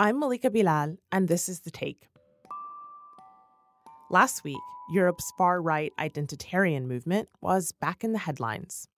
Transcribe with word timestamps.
I'm 0.00 0.18
Malika 0.18 0.48
Bilal, 0.48 0.96
and 1.12 1.28
this 1.28 1.46
is 1.46 1.60
The 1.60 1.70
Take. 1.70 2.08
Last 4.10 4.44
week, 4.44 4.56
Europe's 4.90 5.30
far 5.36 5.60
right 5.60 5.92
identitarian 5.98 6.86
movement 6.86 7.28
was 7.42 7.72
back 7.82 8.02
in 8.02 8.14
the 8.14 8.18
headlines. 8.18 8.88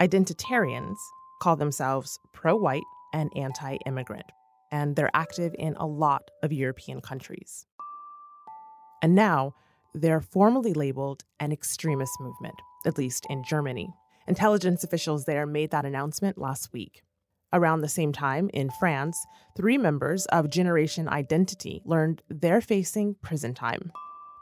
Identitarians 0.00 0.96
call 1.42 1.56
themselves 1.56 2.18
pro 2.32 2.56
white 2.56 2.84
and 3.12 3.30
anti 3.36 3.76
immigrant, 3.84 4.24
and 4.72 4.96
they're 4.96 5.10
active 5.12 5.54
in 5.58 5.76
a 5.76 5.86
lot 5.86 6.30
of 6.42 6.54
European 6.54 7.02
countries. 7.02 7.66
And 9.02 9.14
now, 9.14 9.56
they're 9.92 10.22
formally 10.22 10.72
labeled 10.72 11.24
an 11.38 11.52
extremist 11.52 12.18
movement, 12.18 12.56
at 12.86 12.96
least 12.96 13.26
in 13.28 13.44
Germany. 13.44 13.92
Intelligence 14.26 14.82
officials 14.84 15.26
there 15.26 15.44
made 15.44 15.70
that 15.72 15.84
announcement 15.84 16.38
last 16.38 16.72
week. 16.72 17.02
Around 17.52 17.80
the 17.80 17.88
same 17.88 18.12
time, 18.12 18.50
in 18.52 18.68
France, 18.78 19.18
three 19.56 19.78
members 19.78 20.26
of 20.26 20.50
Generation 20.50 21.08
Identity 21.08 21.80
learned 21.86 22.22
they're 22.28 22.60
facing 22.60 23.16
prison 23.22 23.54
time. 23.54 23.90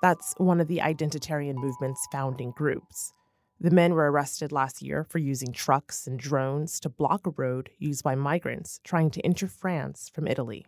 That's 0.02 0.34
one 0.38 0.60
of 0.60 0.66
the 0.66 0.78
identitarian 0.78 1.54
movement's 1.54 2.04
founding 2.10 2.50
groups. 2.50 3.12
The 3.60 3.70
men 3.70 3.94
were 3.94 4.10
arrested 4.10 4.50
last 4.50 4.82
year 4.82 5.04
for 5.04 5.18
using 5.18 5.52
trucks 5.52 6.06
and 6.06 6.18
drones 6.18 6.80
to 6.80 6.88
block 6.88 7.26
a 7.26 7.30
road 7.30 7.70
used 7.78 8.02
by 8.02 8.16
migrants 8.16 8.80
trying 8.84 9.10
to 9.12 9.24
enter 9.24 9.46
France 9.46 10.10
from 10.12 10.26
Italy. 10.26 10.66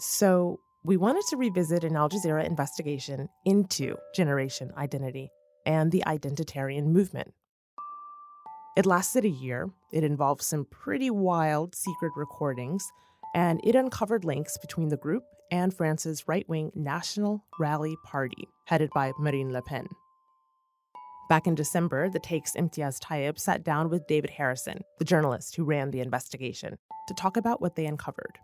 So, 0.00 0.60
we 0.84 0.96
wanted 0.96 1.24
to 1.30 1.36
revisit 1.36 1.82
an 1.82 1.96
Al 1.96 2.08
Jazeera 2.08 2.46
investigation 2.46 3.28
into 3.44 3.96
generation 4.14 4.72
identity 4.76 5.28
and 5.66 5.90
the 5.90 6.04
identitarian 6.06 6.86
movement. 6.86 7.34
It 8.78 8.86
lasted 8.86 9.24
a 9.24 9.28
year, 9.28 9.68
it 9.90 10.04
involved 10.04 10.40
some 10.40 10.64
pretty 10.64 11.10
wild 11.10 11.74
secret 11.74 12.12
recordings, 12.14 12.92
and 13.34 13.60
it 13.64 13.74
uncovered 13.74 14.24
links 14.24 14.56
between 14.56 14.86
the 14.86 14.96
group 14.96 15.24
and 15.50 15.74
France's 15.74 16.28
right 16.28 16.48
wing 16.48 16.70
National 16.76 17.44
Rally 17.58 17.96
Party, 18.04 18.46
headed 18.66 18.90
by 18.94 19.14
Marine 19.18 19.52
Le 19.52 19.62
Pen. 19.62 19.88
Back 21.28 21.48
in 21.48 21.56
December, 21.56 22.08
the 22.08 22.20
Take's 22.20 22.54
Imtiaz 22.54 23.00
Tyab 23.00 23.36
sat 23.36 23.64
down 23.64 23.90
with 23.90 24.06
David 24.06 24.30
Harrison, 24.30 24.82
the 25.00 25.04
journalist 25.04 25.56
who 25.56 25.64
ran 25.64 25.90
the 25.90 26.00
investigation, 26.00 26.78
to 27.08 27.14
talk 27.14 27.36
about 27.36 27.60
what 27.60 27.74
they 27.74 27.84
uncovered. 27.84 28.38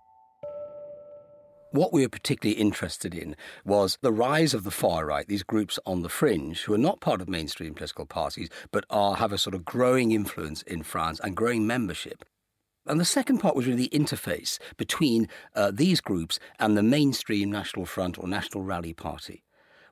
What 1.74 1.92
we 1.92 2.02
were 2.02 2.08
particularly 2.08 2.60
interested 2.60 3.16
in 3.16 3.34
was 3.64 3.98
the 4.00 4.12
rise 4.12 4.54
of 4.54 4.62
the 4.62 4.70
far 4.70 5.06
right, 5.06 5.26
these 5.26 5.42
groups 5.42 5.76
on 5.84 6.02
the 6.02 6.08
fringe 6.08 6.62
who 6.62 6.74
are 6.74 6.78
not 6.78 7.00
part 7.00 7.20
of 7.20 7.28
mainstream 7.28 7.74
political 7.74 8.06
parties, 8.06 8.48
but 8.70 8.84
are, 8.90 9.16
have 9.16 9.32
a 9.32 9.38
sort 9.38 9.56
of 9.56 9.64
growing 9.64 10.12
influence 10.12 10.62
in 10.62 10.84
France 10.84 11.18
and 11.24 11.36
growing 11.36 11.66
membership. 11.66 12.24
And 12.86 13.00
the 13.00 13.04
second 13.04 13.38
part 13.38 13.56
was 13.56 13.66
really 13.66 13.88
the 13.88 13.98
interface 13.98 14.60
between 14.76 15.28
uh, 15.56 15.72
these 15.74 16.00
groups 16.00 16.38
and 16.60 16.76
the 16.76 16.82
mainstream 16.84 17.50
National 17.50 17.86
Front 17.86 18.20
or 18.20 18.28
National 18.28 18.62
Rally 18.62 18.94
Party. 18.94 19.42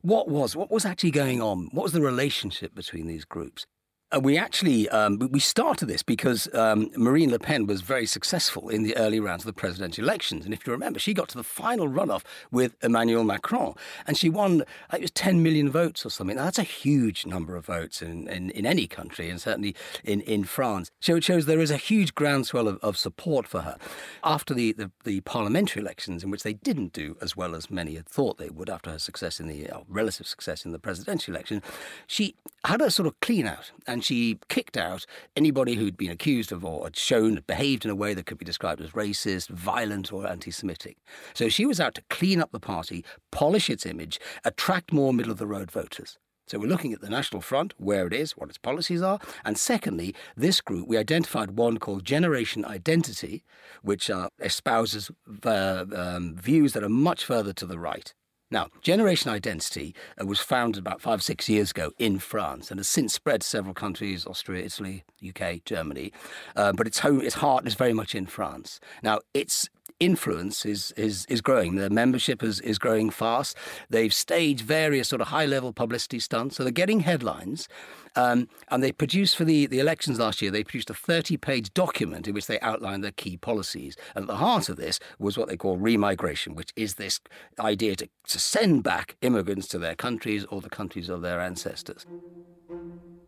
What 0.02 0.28
was 0.28 0.54
what 0.54 0.70
was 0.70 0.84
actually 0.84 1.10
going 1.10 1.42
on? 1.42 1.68
What 1.72 1.82
was 1.82 1.92
the 1.92 2.00
relationship 2.00 2.76
between 2.76 3.08
these 3.08 3.24
groups? 3.24 3.66
Uh, 4.14 4.20
we 4.20 4.36
actually 4.36 4.88
um, 4.90 5.18
we 5.30 5.40
started 5.40 5.86
this 5.86 6.02
because 6.02 6.52
um, 6.54 6.90
Marine 6.96 7.30
Le 7.30 7.38
Pen 7.38 7.66
was 7.66 7.80
very 7.80 8.04
successful 8.04 8.68
in 8.68 8.82
the 8.82 8.94
early 8.96 9.18
rounds 9.18 9.42
of 9.42 9.46
the 9.46 9.52
presidential 9.52 10.04
elections, 10.04 10.44
and 10.44 10.52
if 10.52 10.66
you 10.66 10.72
remember, 10.72 10.98
she 10.98 11.14
got 11.14 11.28
to 11.30 11.36
the 11.36 11.44
final 11.44 11.88
runoff 11.88 12.22
with 12.50 12.74
Emmanuel 12.82 13.24
Macron, 13.24 13.74
and 14.06 14.18
she 14.18 14.28
won. 14.28 14.64
it 14.92 15.00
was 15.00 15.10
10 15.12 15.42
million 15.42 15.70
votes 15.70 16.04
or 16.04 16.10
something. 16.10 16.36
Now, 16.36 16.44
that's 16.44 16.58
a 16.58 16.62
huge 16.62 17.24
number 17.24 17.56
of 17.56 17.64
votes 17.64 18.02
in, 18.02 18.28
in, 18.28 18.50
in, 18.50 18.66
any 18.66 18.86
country, 18.86 19.30
and 19.30 19.40
certainly 19.40 19.74
in, 20.04 20.20
in 20.22 20.44
France. 20.44 20.90
So 21.00 21.16
it 21.16 21.24
shows 21.24 21.46
there 21.46 21.60
is 21.60 21.70
a 21.70 21.76
huge 21.76 22.14
groundswell 22.14 22.68
of, 22.68 22.78
of 22.82 22.98
support 22.98 23.46
for 23.46 23.62
her. 23.62 23.78
After 24.22 24.52
the, 24.52 24.72
the, 24.72 24.90
the, 25.04 25.20
parliamentary 25.22 25.80
elections, 25.80 26.22
in 26.22 26.30
which 26.30 26.42
they 26.42 26.54
didn't 26.54 26.92
do 26.92 27.16
as 27.22 27.36
well 27.36 27.54
as 27.54 27.70
many 27.70 27.94
had 27.94 28.06
thought 28.06 28.38
they 28.38 28.50
would 28.50 28.68
after 28.68 28.90
her 28.90 28.98
success 28.98 29.40
in 29.40 29.46
the 29.46 29.70
uh, 29.70 29.80
relative 29.88 30.26
success 30.26 30.64
in 30.64 30.72
the 30.72 30.78
presidential 30.78 31.34
election, 31.34 31.62
she 32.06 32.34
had 32.64 32.80
a 32.80 32.90
sort 32.90 33.06
of 33.06 33.18
clean 33.20 33.46
out 33.46 33.70
and 33.86 34.01
and 34.02 34.06
she 34.06 34.40
kicked 34.48 34.76
out 34.76 35.06
anybody 35.36 35.74
who'd 35.76 35.96
been 35.96 36.10
accused 36.10 36.50
of 36.50 36.64
or 36.64 36.82
had 36.82 36.96
shown 36.96 37.40
behaved 37.46 37.84
in 37.84 37.90
a 37.90 37.94
way 37.94 38.14
that 38.14 38.26
could 38.26 38.36
be 38.36 38.44
described 38.44 38.80
as 38.80 38.90
racist, 38.90 39.48
violent, 39.48 40.12
or 40.12 40.26
anti 40.26 40.50
Semitic. 40.50 40.96
So 41.34 41.48
she 41.48 41.64
was 41.64 41.78
out 41.78 41.94
to 41.94 42.02
clean 42.10 42.40
up 42.40 42.50
the 42.50 42.58
party, 42.58 43.04
polish 43.30 43.70
its 43.70 43.86
image, 43.86 44.18
attract 44.44 44.92
more 44.92 45.14
middle 45.14 45.30
of 45.30 45.38
the 45.38 45.46
road 45.46 45.70
voters. 45.70 46.18
So 46.48 46.58
we're 46.58 46.66
looking 46.66 46.92
at 46.92 47.00
the 47.00 47.08
National 47.08 47.40
Front, 47.40 47.74
where 47.76 48.08
it 48.08 48.12
is, 48.12 48.32
what 48.32 48.48
its 48.48 48.58
policies 48.58 49.02
are. 49.02 49.20
And 49.44 49.56
secondly, 49.56 50.16
this 50.36 50.60
group, 50.60 50.88
we 50.88 50.98
identified 50.98 51.52
one 51.52 51.78
called 51.78 52.04
Generation 52.04 52.64
Identity, 52.64 53.44
which 53.82 54.10
uh, 54.10 54.30
espouses 54.40 55.12
uh, 55.44 55.84
um, 55.94 56.34
views 56.34 56.72
that 56.72 56.82
are 56.82 56.88
much 56.88 57.24
further 57.24 57.52
to 57.52 57.66
the 57.66 57.78
right. 57.78 58.12
Now, 58.52 58.68
Generation 58.82 59.30
Identity 59.30 59.94
uh, 60.20 60.26
was 60.26 60.38
founded 60.38 60.78
about 60.78 61.00
five, 61.00 61.22
six 61.22 61.48
years 61.48 61.70
ago 61.70 61.92
in 61.98 62.18
France 62.18 62.70
and 62.70 62.78
has 62.78 62.86
since 62.86 63.14
spread 63.14 63.40
to 63.40 63.46
several 63.46 63.72
countries 63.72 64.26
Austria, 64.26 64.62
Italy, 64.62 65.04
UK, 65.26 65.64
Germany. 65.64 66.12
Uh, 66.54 66.72
but 66.74 66.86
its, 66.86 66.98
home, 66.98 67.22
its 67.22 67.36
heart 67.36 67.66
is 67.66 67.74
very 67.74 67.94
much 67.94 68.14
in 68.14 68.26
France. 68.26 68.78
Now, 69.02 69.20
its 69.32 69.70
influence 70.04 70.66
is 70.66 70.92
is 70.96 71.26
is 71.26 71.40
growing. 71.40 71.76
Their 71.76 71.90
membership 71.90 72.42
is 72.42 72.60
is 72.60 72.78
growing 72.78 73.10
fast. 73.10 73.56
They've 73.90 74.12
staged 74.12 74.62
various 74.62 75.08
sort 75.08 75.20
of 75.20 75.28
high 75.28 75.46
level 75.46 75.72
publicity 75.72 76.18
stunts, 76.18 76.56
so 76.56 76.64
they're 76.64 76.72
getting 76.72 77.00
headlines. 77.00 77.68
Um, 78.14 78.48
and 78.68 78.82
they 78.82 78.92
produced 78.92 79.36
for 79.36 79.44
the, 79.44 79.64
the 79.64 79.78
elections 79.78 80.18
last 80.18 80.42
year, 80.42 80.50
they 80.50 80.64
produced 80.64 80.90
a 80.90 80.94
30 80.94 81.38
page 81.38 81.72
document 81.72 82.28
in 82.28 82.34
which 82.34 82.46
they 82.46 82.60
outlined 82.60 83.02
their 83.02 83.12
key 83.12 83.38
policies. 83.38 83.96
And 84.14 84.24
at 84.24 84.26
the 84.26 84.36
heart 84.36 84.68
of 84.68 84.76
this 84.76 85.00
was 85.18 85.38
what 85.38 85.48
they 85.48 85.56
call 85.56 85.78
remigration, 85.78 86.54
which 86.54 86.72
is 86.76 86.96
this 86.96 87.20
idea 87.58 87.96
to, 87.96 88.08
to 88.28 88.38
send 88.38 88.82
back 88.82 89.16
immigrants 89.22 89.66
to 89.68 89.78
their 89.78 89.94
countries 89.94 90.44
or 90.50 90.60
the 90.60 90.68
countries 90.68 91.08
of 91.08 91.22
their 91.22 91.40
ancestors. 91.40 92.04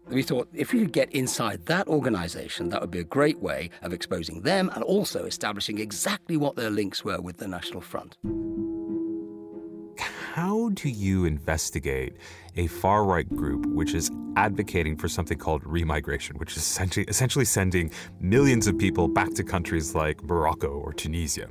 We 0.09 0.23
thought 0.23 0.49
if 0.53 0.73
we 0.73 0.81
could 0.81 0.93
get 0.93 1.11
inside 1.13 1.65
that 1.67 1.89
organization, 1.89 2.69
that 2.69 2.81
would 2.81 2.91
be 2.91 2.99
a 2.99 3.05
great 3.05 3.41
way 3.41 3.71
of 3.83 3.93
exposing 3.93 4.43
them 4.43 4.71
and 4.75 4.85
also 4.85 5.25
establishing 5.25 5.79
exactly 5.79 6.37
what 6.37 6.57
their 6.57 6.71
links 6.71 7.05
were 7.05 7.21
with 7.21 7.39
the 7.39 7.49
National 7.49 7.81
Front. 7.81 8.19
How 9.99 10.71
do 10.71 10.91
you 10.91 11.25
investigate 11.25 12.17
a 12.57 12.67
far 12.67 13.05
right 13.05 13.29
group 13.29 13.65
which 13.67 13.95
is 13.95 14.11
advocating 14.37 14.97
for 14.97 15.09
something 15.09 15.39
called 15.39 15.63
remigration, 15.63 16.39
which 16.39 16.57
is 16.57 16.59
essentially, 16.59 17.07
essentially 17.09 17.45
sending 17.45 17.91
millions 18.21 18.67
of 18.67 18.77
people 18.77 19.09
back 19.09 19.33
to 19.35 19.45
countries 19.45 19.95
like 19.95 20.23
Morocco 20.25 20.69
or 20.69 20.93
Tunisia? 20.93 21.49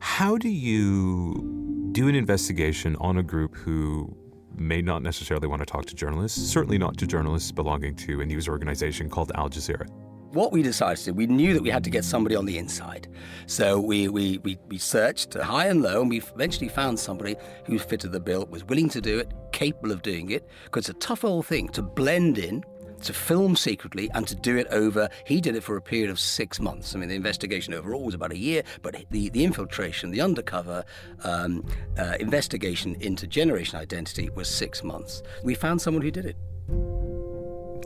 How 0.00 0.36
do 0.36 0.48
you 0.48 1.88
do 1.92 2.08
an 2.08 2.14
investigation 2.14 2.96
on 2.96 3.16
a 3.16 3.22
group 3.22 3.54
who 3.54 4.14
may 4.58 4.82
not 4.82 5.02
necessarily 5.02 5.46
want 5.46 5.60
to 5.60 5.66
talk 5.66 5.86
to 5.86 5.94
journalists, 5.94 6.40
certainly 6.50 6.78
not 6.78 6.96
to 6.98 7.06
journalists 7.06 7.52
belonging 7.52 7.94
to 7.96 8.20
a 8.20 8.26
news 8.26 8.48
organization 8.48 9.08
called 9.08 9.32
Al 9.34 9.48
Jazeera. 9.48 9.88
What 10.32 10.52
we 10.52 10.62
decided 10.62 10.98
to 10.98 11.04
do, 11.06 11.14
we 11.14 11.26
knew 11.26 11.54
that 11.54 11.62
we 11.62 11.70
had 11.70 11.84
to 11.84 11.90
get 11.90 12.04
somebody 12.04 12.36
on 12.36 12.44
the 12.44 12.58
inside. 12.58 13.08
So 13.46 13.80
we, 13.80 14.08
we, 14.08 14.38
we, 14.38 14.58
we 14.68 14.76
searched 14.76 15.34
high 15.34 15.66
and 15.66 15.82
low, 15.82 16.02
and 16.02 16.10
we 16.10 16.20
eventually 16.20 16.68
found 16.68 16.98
somebody 16.98 17.36
who 17.64 17.78
fitted 17.78 18.12
the 18.12 18.20
bill, 18.20 18.44
was 18.50 18.64
willing 18.64 18.88
to 18.90 19.00
do 19.00 19.18
it, 19.18 19.32
capable 19.52 19.92
of 19.92 20.02
doing 20.02 20.30
it, 20.30 20.46
because 20.64 20.88
it's 20.88 20.96
a 20.96 21.00
tough 21.00 21.24
old 21.24 21.46
thing 21.46 21.68
to 21.68 21.80
blend 21.80 22.38
in 22.38 22.64
to 23.02 23.12
film 23.12 23.56
secretly 23.56 24.10
and 24.14 24.26
to 24.26 24.34
do 24.34 24.56
it 24.56 24.66
over. 24.70 25.08
He 25.24 25.40
did 25.40 25.56
it 25.56 25.62
for 25.62 25.76
a 25.76 25.82
period 25.82 26.10
of 26.10 26.18
six 26.18 26.60
months. 26.60 26.94
I 26.94 26.98
mean, 26.98 27.08
the 27.08 27.14
investigation 27.14 27.74
overall 27.74 28.04
was 28.04 28.14
about 28.14 28.32
a 28.32 28.38
year, 28.38 28.62
but 28.82 29.04
the, 29.10 29.30
the 29.30 29.44
infiltration, 29.44 30.10
the 30.10 30.20
undercover 30.20 30.84
um, 31.24 31.64
uh, 31.98 32.16
investigation 32.20 32.96
into 33.00 33.26
Generation 33.26 33.78
Identity 33.78 34.30
was 34.30 34.48
six 34.48 34.82
months. 34.82 35.22
We 35.42 35.54
found 35.54 35.80
someone 35.80 36.02
who 36.02 36.10
did 36.10 36.26
it. 36.26 36.36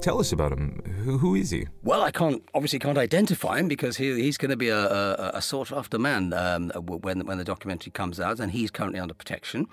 Tell 0.00 0.19
us 0.19 0.32
about 0.32 0.53
him. 0.53 0.82
Who, 1.04 1.19
who 1.19 1.34
is 1.34 1.50
he? 1.50 1.66
Well, 1.82 2.00
I 2.00 2.10
can't 2.10 2.42
obviously 2.54 2.78
can't 2.78 2.97
identify 2.97 3.59
him 3.59 3.69
because 3.69 3.98
he, 3.98 4.15
he's 4.22 4.38
going 4.38 4.50
to 4.50 4.56
be 4.56 4.69
a, 4.69 4.78
a, 4.78 5.31
a 5.34 5.42
sought 5.42 5.72
after 5.72 5.98
man 5.98 6.32
um, 6.32 6.71
when 6.71 7.27
when 7.27 7.36
the 7.36 7.45
documentary 7.45 7.91
comes 7.91 8.18
out, 8.18 8.41
and 8.41 8.51
he's 8.51 8.71
currently 8.71 8.98
under 8.98 9.13
protection. 9.13 9.66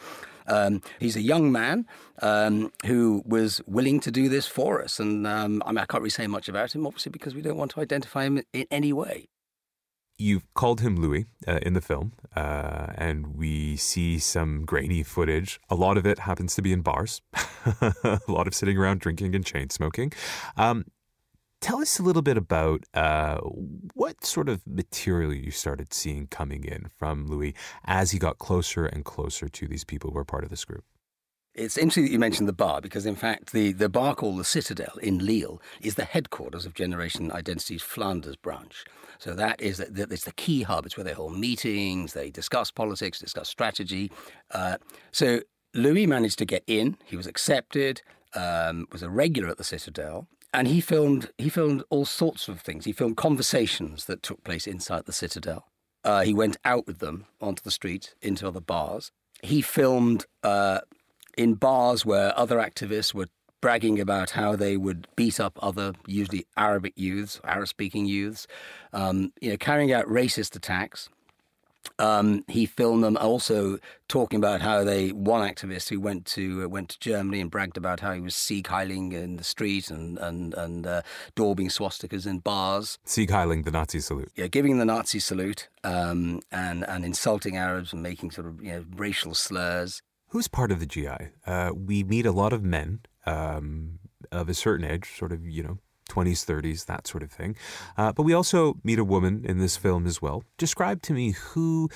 Um, 0.47 0.81
he's 0.99 1.15
a 1.15 1.21
young 1.21 1.51
man 1.51 1.85
um, 2.21 2.71
who 2.85 3.23
was 3.25 3.61
willing 3.67 3.99
to 4.01 4.11
do 4.11 4.29
this 4.29 4.47
for 4.47 4.81
us, 4.81 4.99
and 4.99 5.27
um, 5.27 5.61
I, 5.65 5.71
mean, 5.71 5.79
I 5.79 5.85
can't 5.85 6.01
really 6.01 6.09
say 6.09 6.27
much 6.27 6.49
about 6.49 6.73
him, 6.73 6.85
obviously, 6.85 7.11
because 7.11 7.35
we 7.35 7.41
don't 7.41 7.57
want 7.57 7.71
to 7.71 7.81
identify 7.81 8.23
him 8.25 8.41
in 8.53 8.65
any 8.71 8.93
way. 8.93 9.27
You've 10.19 10.51
called 10.55 10.81
him 10.81 10.95
Louis 10.95 11.25
uh, 11.47 11.59
in 11.61 11.73
the 11.73 11.81
film, 11.81 12.13
uh, 12.35 12.87
and 12.95 13.35
we 13.35 13.75
see 13.77 14.17
some 14.17 14.65
grainy 14.65 15.03
footage. 15.03 15.59
A 15.69 15.75
lot 15.75 15.95
of 15.95 16.07
it 16.07 16.19
happens 16.19 16.55
to 16.55 16.63
be 16.63 16.73
in 16.73 16.81
bars, 16.81 17.21
a 17.81 18.19
lot 18.27 18.47
of 18.47 18.55
sitting 18.55 18.79
around 18.79 18.99
drinking 18.99 19.35
and 19.35 19.45
chain 19.45 19.69
smoking. 19.69 20.11
Um, 20.55 20.85
tell 21.61 21.79
us 21.79 21.99
a 21.99 22.03
little 22.03 22.21
bit 22.21 22.37
about 22.37 22.83
uh, 22.93 23.37
what 23.93 24.23
sort 24.25 24.49
of 24.49 24.61
material 24.67 25.33
you 25.33 25.51
started 25.51 25.93
seeing 25.93 26.27
coming 26.27 26.63
in 26.63 26.87
from 26.97 27.27
Louis 27.27 27.53
as 27.85 28.11
he 28.11 28.19
got 28.19 28.37
closer 28.37 28.85
and 28.85 29.03
closer 29.03 29.49
to 29.49 29.67
these 29.67 29.83
people 29.83 30.11
who 30.11 30.17
are 30.17 30.25
part 30.25 30.43
of 30.43 30.49
this 30.49 30.65
group. 30.65 30.83
It's 31.57 31.75
interesting 31.75 32.03
that 32.03 32.11
you 32.11 32.19
mentioned 32.19 32.47
the 32.47 32.53
bar 32.53 32.81
because, 32.81 33.07
in 33.07 33.15
fact, 33.15 33.51
the, 33.51 33.71
the 33.71 33.89
bar 33.89 34.13
called 34.13 34.37
the 34.37 34.43
Citadel 34.43 34.95
in 35.01 35.25
Lille 35.25 35.59
is 35.81 35.95
the 35.95 36.05
headquarters 36.05 36.67
of 36.67 36.75
Generation 36.75 37.31
Identity's 37.31 37.81
Flanders 37.81 38.35
branch. 38.35 38.85
So 39.17 39.33
that 39.33 39.59
is 39.59 39.77
the, 39.77 40.07
it's 40.11 40.25
the 40.25 40.33
key 40.33 40.61
hub. 40.61 40.85
It's 40.85 40.95
where 40.95 41.03
they 41.03 41.13
hold 41.13 41.35
meetings, 41.35 42.13
they 42.13 42.29
discuss 42.29 42.69
politics, 42.69 43.17
discuss 43.17 43.49
strategy. 43.49 44.11
Uh, 44.51 44.77
so 45.11 45.41
Louis 45.73 46.05
managed 46.05 46.37
to 46.39 46.45
get 46.45 46.63
in. 46.67 46.95
He 47.05 47.17
was 47.17 47.25
accepted, 47.25 48.03
um, 48.35 48.87
was 48.91 49.01
a 49.01 49.09
regular 49.09 49.49
at 49.49 49.57
the 49.57 49.63
Citadel, 49.63 50.27
and 50.53 50.67
he 50.67 50.81
filmed 50.81 51.31
he 51.37 51.49
filmed 51.49 51.83
all 51.89 52.05
sorts 52.05 52.47
of 52.47 52.61
things. 52.61 52.85
He 52.85 52.91
filmed 52.91 53.17
conversations 53.17 54.05
that 54.05 54.23
took 54.23 54.43
place 54.43 54.67
inside 54.67 55.05
the 55.05 55.13
Citadel. 55.13 55.67
Uh, 56.03 56.21
he 56.21 56.33
went 56.33 56.57
out 56.63 56.87
with 56.87 56.99
them 56.99 57.25
onto 57.41 57.61
the 57.61 57.71
street 57.71 58.15
into 58.21 58.47
other 58.47 58.61
bars. 58.61 59.11
He 59.41 59.61
filmed 59.61 60.25
uh, 60.43 60.79
in 61.37 61.55
bars 61.55 62.05
where 62.05 62.37
other 62.37 62.57
activists 62.57 63.13
were 63.13 63.27
bragging 63.61 63.99
about 63.99 64.31
how 64.31 64.55
they 64.55 64.77
would 64.77 65.07
beat 65.15 65.39
up 65.39 65.57
other, 65.61 65.93
usually 66.05 66.45
Arabic 66.55 66.93
youths, 66.95 67.41
Arab-speaking 67.43 68.05
youths, 68.05 68.47
um, 68.93 69.33
you 69.41 69.49
know, 69.49 69.57
carrying 69.57 69.91
out 69.91 70.05
racist 70.05 70.55
attacks. 70.55 71.09
Um, 71.99 72.43
he 72.47 72.65
filmed 72.65 73.03
them 73.03 73.17
also 73.17 73.79
talking 74.07 74.37
about 74.37 74.61
how 74.61 74.83
they 74.83 75.09
one 75.09 75.47
activist 75.47 75.89
who 75.89 75.99
went 75.99 76.25
to 76.25 76.63
uh, 76.63 76.67
went 76.67 76.89
to 76.89 76.99
Germany 76.99 77.41
and 77.41 77.51
bragged 77.51 77.77
about 77.77 77.99
how 77.99 78.13
he 78.13 78.21
was 78.21 78.35
Sieg 78.35 78.67
Heiling 78.67 79.13
in 79.13 79.37
the 79.37 79.43
street 79.43 79.89
and 79.89 80.17
and 80.19 80.53
and 80.53 80.85
uh, 80.85 81.01
daubing 81.35 81.69
swastikas 81.69 82.25
in 82.25 82.39
bars. 82.39 82.99
Sieg 83.05 83.29
Heiling, 83.29 83.65
the 83.65 83.71
Nazi 83.71 83.99
salute. 83.99 84.31
Yeah, 84.35 84.47
giving 84.47 84.77
the 84.77 84.85
Nazi 84.85 85.19
salute 85.19 85.69
um, 85.83 86.41
and 86.51 86.87
and 86.87 87.03
insulting 87.03 87.57
Arabs 87.57 87.93
and 87.93 88.03
making 88.03 88.31
sort 88.31 88.47
of 88.47 88.61
you 88.61 88.71
know 88.71 88.85
racial 88.95 89.33
slurs. 89.33 90.01
Who's 90.29 90.47
part 90.47 90.71
of 90.71 90.79
the 90.79 90.85
GI? 90.85 91.29
Uh, 91.45 91.71
we 91.73 92.03
meet 92.03 92.25
a 92.25 92.33
lot 92.33 92.51
of 92.51 92.61
men 92.61 92.99
um, 93.25 93.99
of 94.31 94.49
a 94.49 94.53
certain 94.53 94.85
age, 94.85 95.17
sort 95.17 95.31
of, 95.31 95.45
you 95.45 95.63
know, 95.63 95.77
20s, 96.07 96.45
30s, 96.45 96.85
that 96.85 97.07
sort 97.07 97.23
of 97.23 97.31
thing. 97.31 97.55
Uh, 97.97 98.11
but 98.11 98.23
we 98.23 98.33
also 98.33 98.77
meet 98.83 98.99
a 98.99 99.03
woman 99.03 99.43
in 99.45 99.59
this 99.59 99.77
film 99.77 100.05
as 100.05 100.21
well. 100.21 100.43
Describe 100.57 101.01
to 101.03 101.13
me 101.13 101.31
who 101.31 101.89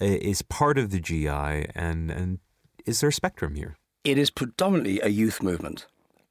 uh, 0.00 0.16
part 0.48 0.78
of 0.78 0.90
the 0.90 1.00
GI 1.00 1.28
and, 1.28 2.10
and 2.10 2.38
is 2.84 3.00
there 3.00 3.08
a 3.08 3.12
spectrum 3.12 3.54
here? 3.54 3.76
It 4.04 4.18
is 4.18 4.30
predominantly 4.30 5.00
a 5.00 5.08
youth 5.08 5.42
movement. 5.42 5.86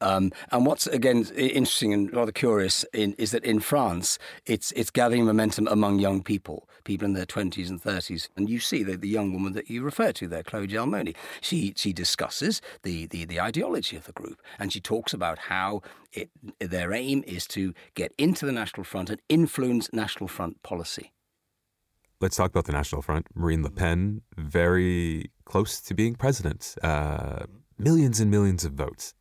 Um, 0.05 0.31
and 0.51 0.67
what's 0.67 0.85
again 0.85 1.25
interesting 1.35 1.91
and 1.91 2.13
rather 2.13 2.31
curious 2.31 2.85
in, 2.93 3.13
is 3.17 3.31
that 3.31 3.43
in 3.43 3.59
France, 3.59 4.19
it's 4.45 4.71
it's 4.73 4.91
gathering 4.91 5.25
momentum 5.25 5.67
among 5.67 5.97
young 5.97 6.21
people, 6.21 6.69
people 6.83 7.07
in 7.07 7.13
their 7.13 7.25
twenties 7.25 7.71
and 7.71 7.81
thirties. 7.81 8.29
And 8.37 8.47
you 8.47 8.59
see 8.59 8.83
the, 8.83 8.97
the 8.97 9.07
young 9.07 9.33
woman 9.33 9.53
that 9.53 9.67
you 9.67 9.81
refer 9.83 10.11
to 10.13 10.27
there, 10.27 10.43
Chloe 10.43 10.67
Gelmoni. 10.67 11.15
She 11.41 11.73
she 11.75 11.91
discusses 11.91 12.61
the, 12.83 13.07
the, 13.07 13.25
the 13.25 13.41
ideology 13.41 13.97
of 13.97 14.05
the 14.05 14.11
group, 14.11 14.39
and 14.59 14.71
she 14.71 14.79
talks 14.79 15.11
about 15.11 15.39
how 15.39 15.81
it, 16.13 16.29
their 16.59 16.93
aim 16.93 17.23
is 17.25 17.47
to 17.47 17.73
get 17.95 18.13
into 18.19 18.45
the 18.45 18.51
National 18.51 18.83
Front 18.83 19.09
and 19.09 19.19
influence 19.27 19.91
National 19.91 20.27
Front 20.27 20.61
policy. 20.61 21.13
Let's 22.21 22.37
talk 22.37 22.51
about 22.51 22.65
the 22.65 22.73
National 22.73 23.01
Front. 23.01 23.25
Marine 23.33 23.63
Le 23.63 23.71
Pen, 23.71 24.21
very 24.37 25.31
close 25.45 25.81
to 25.81 25.95
being 25.95 26.13
president. 26.15 26.75
Uh, 26.83 27.45
millions 27.79 28.19
and 28.19 28.29
millions 28.29 28.63
of 28.63 28.73
votes 28.73 29.15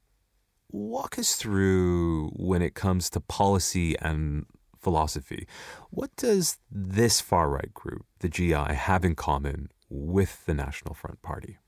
walk 0.75 1.19
us 1.19 1.37
through 1.37 2.31
when 2.35 2.61
it 2.61 2.75
comes 2.75 3.09
to 3.11 3.21
policy 3.21 3.97
and 4.01 4.45
philosophy. 4.77 5.47
What 5.91 6.15
does 6.17 6.59
this 6.71 7.21
far 7.21 7.49
right 7.49 7.73
group, 7.73 8.05
the 8.19 8.29
GI, 8.29 8.75
have 8.75 9.05
in 9.05 9.15
common 9.15 9.71
with 9.89 10.45
the 10.47 10.55
National 10.55 10.95
Front 10.95 11.23
Party? 11.23 11.59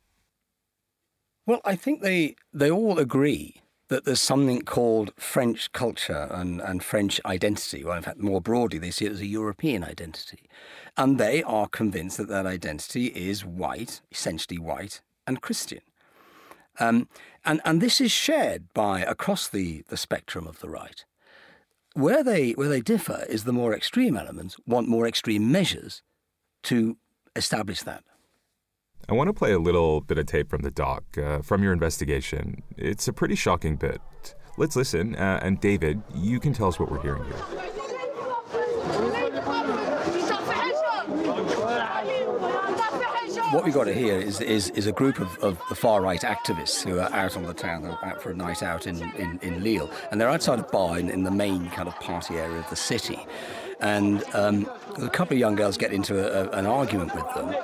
Well, 1.47 1.61
I 1.65 1.77
think 1.77 2.03
they 2.03 2.35
they 2.53 2.71
all 2.71 2.99
agree 2.99 3.63
that 3.89 4.05
there's 4.05 4.21
something 4.21 4.63
called 4.63 5.13
French 5.17 5.71
culture 5.71 6.27
and, 6.33 6.61
and 6.61 6.83
French 6.83 7.21
identity. 7.25 7.85
Well, 7.85 7.97
in 7.97 8.03
fact, 8.03 8.19
more 8.19 8.41
broadly, 8.41 8.81
they 8.81 8.91
see 8.91 9.07
it 9.07 9.13
as 9.13 9.21
a 9.21 9.27
European 9.27 9.85
identity. 9.85 10.49
And 10.97 11.19
they 11.19 11.45
are 11.45 11.69
convinced 11.69 12.17
that 12.17 12.27
that 12.27 12.47
identity 12.47 13.07
is 13.07 13.45
white, 13.45 14.01
essentially 14.11 14.59
white, 14.59 15.03
and 15.25 15.41
Christian. 15.41 15.83
Um, 16.79 17.09
and, 17.45 17.61
and 17.65 17.81
this 17.81 18.01
is 18.01 18.13
shared 18.13 18.73
by 18.75 19.01
across 19.01 19.49
the, 19.49 19.85
the 19.89 19.97
spectrum 19.97 20.47
of 20.47 20.61
the 20.61 20.69
right. 20.69 21.05
Where 21.95 22.23
they, 22.23 22.53
where 22.53 22.69
they 22.69 22.81
differ 22.81 23.25
is 23.29 23.45
the 23.45 23.53
more 23.53 23.75
extreme 23.75 24.17
elements 24.17 24.57
want 24.67 24.89
more 24.89 25.07
extreme 25.07 25.51
measures 25.51 26.03
to 26.65 26.99
establish 27.35 27.83
that. 27.83 28.05
I 29.09 29.15
want 29.15 29.29
to 29.29 29.33
play 29.33 29.53
a 29.53 29.59
little 29.59 30.01
bit 30.01 30.19
of 30.19 30.27
tape 30.27 30.51
from 30.51 30.63
the 30.63 30.71
doc, 30.71 31.05
uh, 31.17 31.41
from 31.41 31.63
your 31.63 31.73
investigation. 31.73 32.63
It's 32.77 33.07
a 33.07 33.13
pretty 33.13 33.37
shocking 33.37 33.77
bit. 33.77 34.01
Let's 34.59 34.75
listen, 34.75 35.15
uh, 35.15 35.39
and 35.43 35.61
David, 35.61 36.03
you 36.15 36.41
can 36.41 36.53
tell 36.53 36.69
us 36.69 36.81
what 36.81 36.91
we're 36.91 37.03
hearing 37.03 37.25
here. 37.25 37.66
What 43.51 43.65
we've 43.65 43.75
got 43.75 43.85
to 43.85 43.95
hear 43.95 44.19
is, 44.19 44.41
is, 44.41 44.71
is 44.71 44.87
a 44.87 44.93
group 44.93 45.21
of, 45.21 45.39
of 45.39 45.61
the 45.69 45.75
far 45.75 46.01
right 46.01 46.21
activists 46.23 46.83
who 46.83 46.99
are 46.99 47.13
out 47.13 47.37
on 47.37 47.45
the 47.45 47.55
town, 47.55 47.87
out 48.03 48.21
for 48.21 48.31
a 48.31 48.35
night 48.35 48.63
out 48.63 48.87
in, 48.87 49.01
in, 49.15 49.39
in 49.43 49.63
Lille, 49.63 49.91
and 50.11 50.21
they're 50.21 50.29
outside 50.29 50.59
a 50.59 50.65
bar 50.65 50.99
in, 50.99 51.09
in 51.09 51.23
the 51.23 51.31
main 51.31 51.71
kind 51.71 51.89
of 51.89 51.99
party 52.01 52.35
area 52.37 52.59
of 52.59 52.69
the 52.71 52.77
city. 52.77 53.27
And 53.81 54.25
um, 54.35 54.69
a 54.99 55.09
couple 55.09 55.35
of 55.35 55.41
young 55.41 55.55
girls 55.55 55.77
get 55.77 55.93
into 55.93 56.19
a, 56.19 56.45
a, 56.45 56.59
an 56.59 56.67
argument 56.67 57.15
with 57.15 57.27
them. 57.35 57.55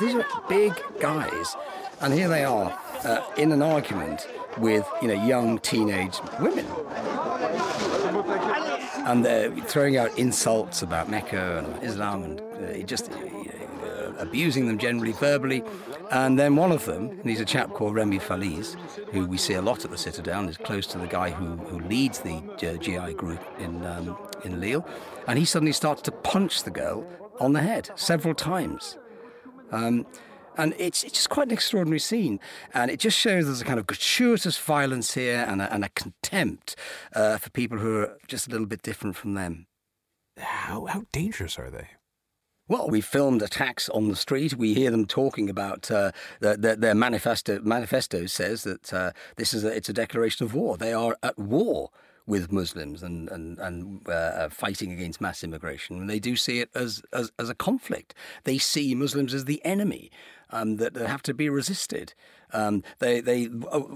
These 0.00 0.14
are 0.16 0.26
big 0.48 0.72
guys, 0.98 1.54
and 2.00 2.12
here 2.12 2.28
they 2.28 2.44
are 2.44 2.76
uh, 3.04 3.22
in 3.36 3.52
an 3.52 3.62
argument 3.62 4.26
with 4.58 4.88
you 5.02 5.08
know 5.08 5.26
young 5.26 5.58
teenage 5.58 6.18
women 6.40 6.66
and 9.04 9.24
they're 9.24 9.54
throwing 9.66 9.96
out 9.96 10.16
insults 10.18 10.82
about 10.82 11.10
Mecca 11.10 11.58
and 11.58 11.84
Islam 11.84 12.22
and 12.22 12.40
uh, 12.40 12.86
just 12.86 13.10
abusing 14.18 14.66
them 14.66 14.78
generally 14.78 15.12
verbally. 15.12 15.62
And 16.10 16.38
then 16.38 16.56
one 16.56 16.72
of 16.72 16.84
them, 16.84 17.20
he's 17.22 17.40
a 17.40 17.44
chap 17.44 17.70
called 17.70 17.94
Remy 17.94 18.18
Faliz, 18.18 18.76
who 19.12 19.26
we 19.26 19.38
see 19.38 19.54
a 19.54 19.62
lot 19.62 19.84
at 19.84 19.90
the 19.90 19.98
Citadel, 19.98 20.40
and 20.40 20.50
is 20.50 20.56
close 20.56 20.86
to 20.88 20.98
the 20.98 21.06
guy 21.06 21.30
who, 21.30 21.56
who 21.66 21.80
leads 21.80 22.20
the 22.20 22.36
uh, 22.36 22.76
GI 22.76 23.14
group 23.14 23.42
in, 23.58 23.84
um, 23.86 24.16
in 24.44 24.60
Lille. 24.60 24.86
And 25.26 25.38
he 25.38 25.44
suddenly 25.44 25.72
starts 25.72 26.02
to 26.02 26.12
punch 26.12 26.64
the 26.64 26.70
girl 26.70 27.06
on 27.40 27.52
the 27.52 27.62
head 27.62 27.90
several 27.96 28.34
times. 28.34 28.98
Um, 29.72 30.06
and 30.56 30.74
it's, 30.78 31.04
it's 31.04 31.14
just 31.14 31.30
quite 31.30 31.48
an 31.48 31.52
extraordinary 31.52 32.00
scene. 32.00 32.40
And 32.72 32.90
it 32.90 33.00
just 33.00 33.18
shows 33.18 33.46
there's 33.46 33.60
a 33.60 33.64
kind 33.64 33.80
of 33.80 33.86
gratuitous 33.86 34.58
violence 34.58 35.14
here 35.14 35.44
and 35.48 35.60
a, 35.60 35.72
and 35.72 35.84
a 35.84 35.88
contempt 35.90 36.76
uh, 37.14 37.38
for 37.38 37.50
people 37.50 37.78
who 37.78 37.98
are 37.98 38.18
just 38.28 38.46
a 38.46 38.50
little 38.50 38.66
bit 38.66 38.82
different 38.82 39.16
from 39.16 39.34
them. 39.34 39.66
How, 40.38 40.86
how 40.86 41.04
dangerous 41.12 41.58
are 41.58 41.70
they? 41.70 41.88
Well, 42.66 42.88
we 42.88 43.02
filmed 43.02 43.42
attacks 43.42 43.90
on 43.90 44.08
the 44.08 44.16
street. 44.16 44.54
We 44.54 44.72
hear 44.72 44.90
them 44.90 45.04
talking 45.04 45.50
about 45.50 45.90
uh, 45.90 46.12
the, 46.40 46.56
the, 46.56 46.76
their 46.76 46.94
manifesto. 46.94 47.60
Manifesto 47.60 48.24
says 48.24 48.62
that 48.62 48.92
uh, 48.92 49.12
this 49.36 49.52
is 49.52 49.64
a, 49.64 49.76
it's 49.76 49.90
a 49.90 49.92
declaration 49.92 50.46
of 50.46 50.54
war. 50.54 50.78
They 50.78 50.94
are 50.94 51.18
at 51.22 51.38
war 51.38 51.90
with 52.26 52.50
Muslims 52.50 53.02
and 53.02 53.28
and 53.28 53.58
and 53.58 54.08
uh, 54.08 54.48
fighting 54.48 54.92
against 54.92 55.20
mass 55.20 55.44
immigration. 55.44 56.00
And 56.00 56.08
they 56.08 56.18
do 56.18 56.36
see 56.36 56.60
it 56.60 56.70
as, 56.74 57.02
as 57.12 57.30
as 57.38 57.50
a 57.50 57.54
conflict. 57.54 58.14
They 58.44 58.56
see 58.56 58.94
Muslims 58.94 59.34
as 59.34 59.44
the 59.44 59.62
enemy 59.64 60.10
um, 60.54 60.76
that 60.76 60.94
have 60.96 61.22
to 61.22 61.34
be 61.34 61.48
resisted. 61.48 62.14
Um, 62.52 62.84
they 63.00 63.20
they 63.20 63.48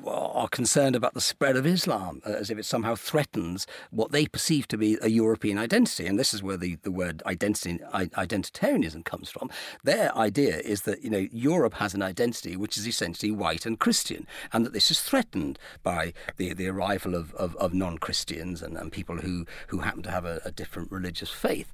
are 0.05 0.49
concerned 0.49 0.97
about 0.97 1.15
the 1.15 1.21
spread 1.21 1.57
of 1.57 1.65
Islam 1.65 2.21
uh, 2.27 2.31
as 2.31 2.51
if 2.51 2.59
it 2.59 2.65
somehow 2.65 2.97
threatens 2.97 3.67
what 3.91 4.11
they 4.11 4.27
perceive 4.27 4.67
to 4.69 4.77
be 4.77 4.99
a 5.01 5.09
European 5.09 5.59
identity, 5.59 6.07
and 6.07 6.19
this 6.19 6.35
is 6.35 6.43
where 6.43 6.57
the, 6.57 6.77
the 6.83 6.91
word 6.91 7.23
identity 7.25 7.79
identitarianism 7.93 9.05
comes 9.05 9.31
from. 9.31 9.49
Their 9.85 10.15
idea 10.17 10.59
is 10.59 10.83
that 10.83 11.05
you 11.05 11.11
know 11.11 11.29
Europe 11.31 11.75
has 11.75 11.95
an 11.95 12.03
identity 12.03 12.57
which 12.57 12.77
is 12.77 12.87
essentially 12.87 13.31
white 13.31 13.65
and 13.65 13.79
Christian, 13.79 14.27
and 14.53 14.67
that 14.67 14.73
this 14.73 14.91
is 14.91 15.01
threatened 15.01 15.59
by 15.85 16.13
the 16.37 16.53
the 16.53 16.67
arrival 16.67 17.15
of, 17.15 17.33
of, 17.37 17.55
of 17.57 17.73
non 17.73 17.99
Christians 17.99 18.61
and, 18.61 18.77
and 18.77 18.91
people 18.91 19.19
who 19.19 19.47
who 19.69 19.79
happen 19.79 20.03
to 20.03 20.11
have 20.11 20.25
a, 20.25 20.41
a 20.45 20.51
different 20.51 20.91
religious 20.91 21.31
faith. 21.31 21.73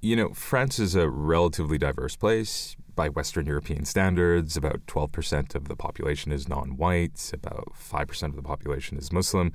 You 0.00 0.16
know, 0.16 0.34
France 0.34 0.78
is 0.78 0.94
a 0.94 1.08
relatively 1.08 1.78
diverse 1.78 2.16
place 2.16 2.76
by 2.94 3.08
Western 3.08 3.46
European 3.46 3.84
standards. 3.84 4.56
About 4.56 4.86
12% 4.86 5.54
of 5.54 5.68
the 5.68 5.76
population 5.76 6.32
is 6.32 6.48
non 6.48 6.76
white, 6.76 7.30
about 7.32 7.72
5% 7.74 8.22
of 8.24 8.36
the 8.36 8.42
population 8.42 8.98
is 8.98 9.12
Muslim. 9.12 9.52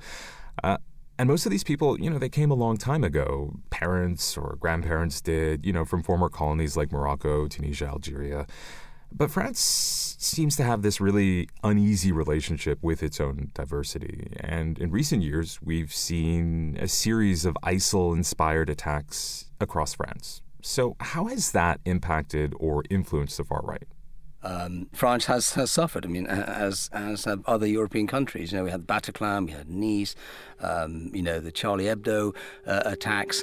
Uh, 0.62 0.78
and 1.18 1.28
most 1.28 1.46
of 1.46 1.50
these 1.50 1.64
people, 1.64 2.00
you 2.00 2.08
know, 2.08 2.18
they 2.18 2.28
came 2.28 2.50
a 2.50 2.54
long 2.54 2.76
time 2.76 3.02
ago. 3.02 3.54
Parents 3.70 4.36
or 4.36 4.56
grandparents 4.60 5.20
did, 5.20 5.66
you 5.66 5.72
know, 5.72 5.84
from 5.84 6.02
former 6.02 6.28
colonies 6.28 6.76
like 6.76 6.92
Morocco, 6.92 7.48
Tunisia, 7.48 7.86
Algeria. 7.86 8.46
But 9.10 9.30
France 9.30 10.16
seems 10.18 10.54
to 10.56 10.64
have 10.64 10.82
this 10.82 11.00
really 11.00 11.48
uneasy 11.64 12.12
relationship 12.12 12.78
with 12.82 13.02
its 13.02 13.20
own 13.20 13.50
diversity. 13.54 14.36
And 14.38 14.78
in 14.78 14.90
recent 14.90 15.22
years, 15.22 15.58
we've 15.62 15.92
seen 15.92 16.76
a 16.78 16.86
series 16.86 17.44
of 17.44 17.56
ISIL 17.64 18.14
inspired 18.14 18.68
attacks 18.68 19.46
across 19.60 19.94
France. 19.94 20.42
So, 20.60 20.96
how 21.00 21.26
has 21.26 21.52
that 21.52 21.80
impacted 21.84 22.54
or 22.58 22.82
influenced 22.90 23.36
the 23.36 23.44
far 23.44 23.60
right? 23.62 23.84
um, 24.42 24.88
France 24.92 25.26
has, 25.26 25.54
has 25.54 25.70
suffered. 25.70 26.04
I 26.04 26.08
mean, 26.08 26.26
as 26.26 26.88
as 26.92 27.24
have 27.24 27.44
other 27.46 27.66
European 27.66 28.06
countries. 28.06 28.52
You 28.52 28.58
know, 28.58 28.64
we 28.64 28.70
had 28.70 28.86
the 28.86 28.92
Bataclan, 28.92 29.46
we 29.46 29.52
had 29.52 29.68
Nice, 29.68 30.14
um, 30.60 31.10
you 31.12 31.22
know, 31.22 31.40
the 31.40 31.52
Charlie 31.52 31.84
Hebdo 31.84 32.34
uh, 32.66 32.82
attacks. 32.84 33.42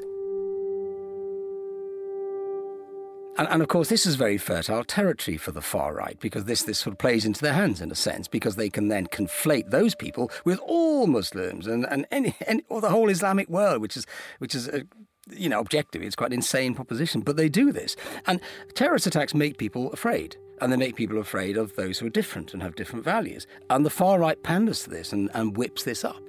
And, 3.38 3.50
and, 3.50 3.62
of 3.62 3.68
course, 3.68 3.90
this 3.90 4.06
is 4.06 4.16
very 4.16 4.38
fertile 4.38 4.86
territory 4.86 5.36
for 5.36 5.52
the 5.52 5.62
far 5.62 5.94
right 5.94 6.18
because 6.22 6.46
this, 6.46 6.64
this 6.64 6.80
sort 6.80 6.94
of 6.94 7.00
plays 7.00 7.26
into 7.26 7.42
their 7.42 7.52
hands 7.52 7.82
in 7.82 7.92
a 7.92 7.96
sense 7.96 8.30
because 8.30 8.56
they 8.56 8.70
can 8.70 8.88
then 8.88 9.08
conflate 9.08 9.72
those 9.72 9.94
people 9.94 10.32
with 10.46 10.58
all 10.60 11.06
Muslims 11.06 11.68
and, 11.68 11.86
and 11.92 12.08
any, 12.12 12.34
any 12.48 12.64
or 12.70 12.80
the 12.80 12.90
whole 12.90 13.10
Islamic 13.10 13.50
world, 13.50 13.82
which 13.82 13.98
is 13.98 14.08
which 14.40 14.56
is 14.56 14.70
a, 14.70 14.84
you 15.32 15.50
know 15.50 15.60
objectively 15.60 16.08
it's 16.08 16.16
quite 16.16 16.32
an 16.32 16.36
insane 16.36 16.74
proposition, 16.74 17.22
but 17.22 17.38
they 17.38 17.50
do 17.50 17.72
this. 17.72 17.96
And 18.26 18.40
terrorist 18.74 19.08
attacks 19.08 19.34
make 19.34 19.58
people 19.58 19.92
afraid. 19.92 20.38
And 20.62 20.72
they 20.72 20.78
make 20.78 20.96
people 20.96 21.18
afraid 21.18 21.58
of 21.58 21.76
those 21.76 22.00
who 22.00 22.06
are 22.06 22.10
different 22.10 22.54
and 22.54 22.64
have 22.64 22.76
different 22.76 23.04
values. 23.04 23.46
And 23.70 23.86
the 23.86 23.90
far 23.90 24.20
right 24.20 24.42
panders 24.42 24.84
to 24.84 24.90
this 24.90 25.12
and, 25.12 25.30
and 25.34 25.58
whips 25.58 25.84
this 25.84 26.06
up. 26.06 26.22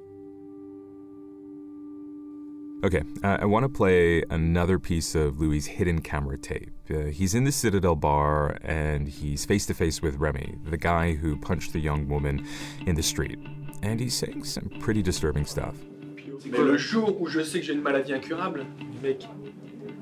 Okay, 2.85 3.03
uh, 3.25 3.39
I 3.41 3.47
want 3.47 3.65
to 3.65 3.69
play 3.69 4.23
another 4.31 4.79
piece 4.79 5.15
of 5.15 5.41
Louis' 5.41 5.67
hidden 5.67 6.03
camera 6.03 6.37
tape. 6.37 6.71
Uh, 6.91 7.05
he's 7.05 7.35
in 7.35 7.45
the 7.45 7.53
Citadel 7.53 7.97
bar 7.97 8.59
and 8.63 9.09
he's 9.09 9.45
face 9.47 9.65
to 9.67 9.75
face 9.75 10.03
with 10.03 10.17
Remy, 10.17 10.57
the 10.65 10.77
guy 10.77 11.15
who 11.15 11.37
punched 11.37 11.73
the 11.73 11.81
young 11.81 12.07
woman 12.07 12.47
in 12.87 12.95
the 12.95 13.03
street. 13.03 13.39
And 13.83 13.99
he's 13.99 14.15
saying 14.15 14.45
some 14.45 14.71
pretty 14.81 15.03
disturbing 15.03 15.47
stuff. 15.47 15.75
Mais 16.51 16.59
le 16.59 16.77
jour 16.77 17.21
où 17.21 17.29
je 17.29 17.41
sais 17.41 17.61
que 17.61 17.67
j'ai 17.67 17.73
une 17.73 17.83
maladie 17.83 18.13
incurable, 18.13 18.65
mec, 19.03 19.29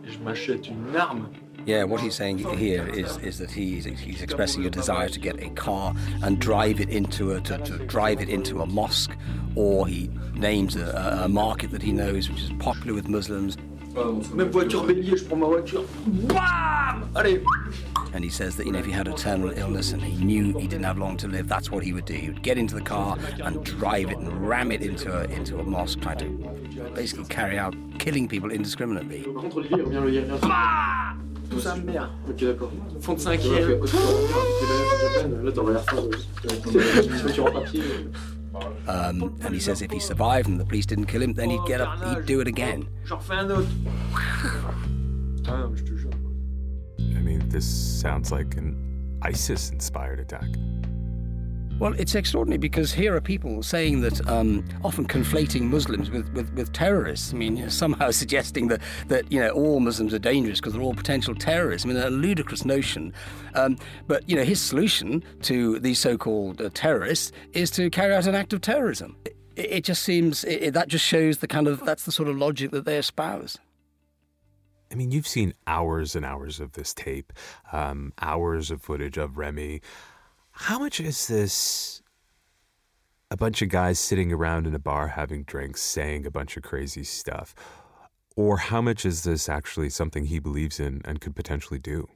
je 0.05 0.19
m'achète 0.19 0.69
une 0.69 0.97
arme. 0.97 1.29
Yeah, 1.67 1.85
what 1.85 2.03
he's 2.03 2.15
saying 2.15 2.39
here 2.59 2.87
is 2.87 3.17
is 3.23 3.39
that 3.39 3.51
he's 3.51 3.87
he's 3.87 4.21
expressing 4.21 4.67
a 4.67 4.71
desire 4.71 5.09
to 5.09 5.19
get 5.19 5.43
a 5.43 5.49
car 5.51 5.95
and 6.23 6.39
drive 6.39 6.79
it 6.79 6.91
into 6.91 7.33
a 7.33 7.41
to, 7.41 7.57
to 7.57 7.79
drive 7.87 8.21
it 8.21 8.29
into 8.29 8.61
a 8.61 8.67
mosque, 8.67 9.17
or 9.55 9.87
he 9.87 10.11
names 10.35 10.77
a, 10.77 11.23
a, 11.25 11.29
market 11.29 11.71
that 11.71 11.81
he 11.81 11.91
knows 11.91 12.29
which 12.29 12.43
is 12.43 12.51
popular 12.59 12.93
with 12.93 13.09
Muslims. 13.09 13.57
And 18.15 18.25
he 18.25 18.31
says 18.31 18.57
that 18.57 18.67
you 18.67 18.73
know 18.73 18.79
if 18.79 18.87
he 18.87 18.93
had 18.93 19.09
a 19.09 19.13
terminal 19.13 19.57
illness 19.59 19.93
and 19.93 20.03
he 20.03 20.25
knew 20.25 20.57
he 20.59 20.67
didn't 20.67 20.85
have 20.85 20.99
long 20.99 21.17
to 21.19 21.29
live, 21.29 21.49
that's 21.49 21.71
what 21.71 21.83
he 21.83 21.93
would 21.93 22.05
do. 22.05 22.15
He 22.15 22.29
would 22.29 22.43
get 22.43 22.57
into 22.57 22.75
the 22.75 22.81
car 22.81 23.19
and 23.43 23.63
drive 23.65 24.11
it 24.11 24.19
and 24.19 24.49
ram 24.49 24.73
it 24.73 24.83
into 24.83 25.13
a 25.13 25.25
into 25.25 25.59
a 25.59 25.65
mosque, 25.65 26.01
trying 26.01 26.19
to 26.19 26.91
basically 26.95 27.27
carry 27.27 27.59
out 27.59 27.75
killing 27.99 28.29
people 28.29 28.51
indiscriminately 28.51 29.25
tout 31.51 31.61
ça, 31.61 31.77
merde. 31.77 32.09
Ok, 32.29 32.45
d'accord. 32.45 32.71
Fond 33.01 33.15
de 33.15 33.21
cinquième. 33.21 33.81
Là, 35.45 35.53
t'aurais 35.53 35.75
l'air 35.75 35.85
Um, 38.87 39.35
and 39.43 39.53
he 39.53 39.59
says 39.59 39.83
if 39.83 39.91
he 39.91 39.99
survived 39.99 40.49
and 40.49 40.61
the 40.61 40.65
police 40.65 40.87
didn't 40.87 41.07
kill 41.07 41.23
him, 41.23 41.33
then 41.33 41.51
he'd 41.51 41.67
get 41.67 41.81
up, 41.81 41.99
he'd 42.05 42.25
do 42.25 42.41
it 42.41 42.47
again. 42.47 42.87
this 47.39 47.67
sounds 47.67 48.33
like 48.33 48.57
an 48.57 49.19
ISIS 49.23 49.71
inspired 49.71 50.21
attack. 50.21 50.49
Well, 51.81 51.93
it's 51.99 52.15
extraordinary 52.15 52.59
because 52.59 52.93
here 52.93 53.17
are 53.17 53.21
people 53.21 53.61
saying 53.65 54.01
that, 54.03 54.27
um, 54.29 54.65
often 54.85 55.07
conflating 55.07 55.63
Muslims 55.63 56.09
with, 56.09 56.33
with, 56.33 56.53
with 56.55 56.73
terrorists. 56.73 57.33
I 57.33 57.37
mean, 57.37 57.69
somehow 57.85 58.13
suggesting 58.13 58.69
that, 58.69 58.81
that 59.09 59.31
you 59.31 59.41
know 59.41 59.51
all 59.51 59.81
Muslims 59.81 60.15
are 60.15 60.21
dangerous 60.21 60.61
because 60.61 60.75
they're 60.75 60.83
all 60.83 60.95
potential 60.95 61.35
terrorists. 61.35 61.85
I 61.85 61.89
mean, 61.89 61.97
a 61.97 62.11
ludicrous 62.11 62.65
notion. 62.65 63.13
Um, 63.55 63.77
but 64.07 64.29
you 64.29 64.37
know, 64.37 64.45
his 64.45 64.61
solution 64.61 65.25
to 65.43 65.81
these 65.81 65.99
so-called 65.99 66.63
uh, 66.63 66.71
terrorists 66.75 67.33
is 67.55 67.73
to 67.73 67.91
carry 67.91 68.15
out 68.15 68.27
an 68.27 68.37
act 68.37 68.53
of 68.53 68.61
terrorism. 68.61 69.17
It, 69.25 69.37
it 69.57 69.85
just 69.85 70.05
seems 70.05 70.45
it, 70.45 70.75
that 70.75 70.89
just 70.89 71.05
shows 71.05 71.39
the 71.39 71.49
kind 71.49 71.67
of 71.67 71.85
that's 71.85 72.05
the 72.05 72.13
sort 72.13 72.29
of 72.29 72.37
logic 72.37 72.71
that 72.71 72.85
they 72.85 72.99
espouse. 72.99 73.59
I 74.95 74.97
mean, 74.97 75.11
you've 75.11 75.27
seen 75.27 75.55
hours 75.67 76.15
and 76.15 76.25
hours 76.25 76.61
of 76.61 76.75
this 76.75 76.95
tape, 76.95 77.33
um, 77.73 78.13
hours 78.23 78.71
of 78.71 78.81
footage 78.81 79.19
of 79.19 79.37
Remy. 79.37 79.81
How 80.53 80.79
much 80.79 81.01
is 81.01 81.27
this 81.27 82.01
a 83.29 83.37
bunch 83.37 83.61
of 83.61 83.71
guys 83.71 83.99
sitting 83.99 84.33
around 84.33 84.69
in 84.69 84.75
a 84.75 84.79
bar 84.79 85.09
having 85.09 85.43
drinks 85.43 85.83
saying 85.83 86.27
a 86.27 86.31
bunch 86.31 86.57
of 86.57 86.63
crazy 86.63 87.03
stuff? 87.03 87.57
Or 88.37 88.59
how 88.59 88.81
much 88.81 89.05
is 89.05 89.25
this 89.25 89.49
actually 89.49 89.91
something 89.91 90.27
he 90.27 90.39
believes 90.39 90.79
in 90.79 91.03
and 91.05 91.21
could 91.21 91.35
potentially 91.35 91.81
do? 91.81 92.07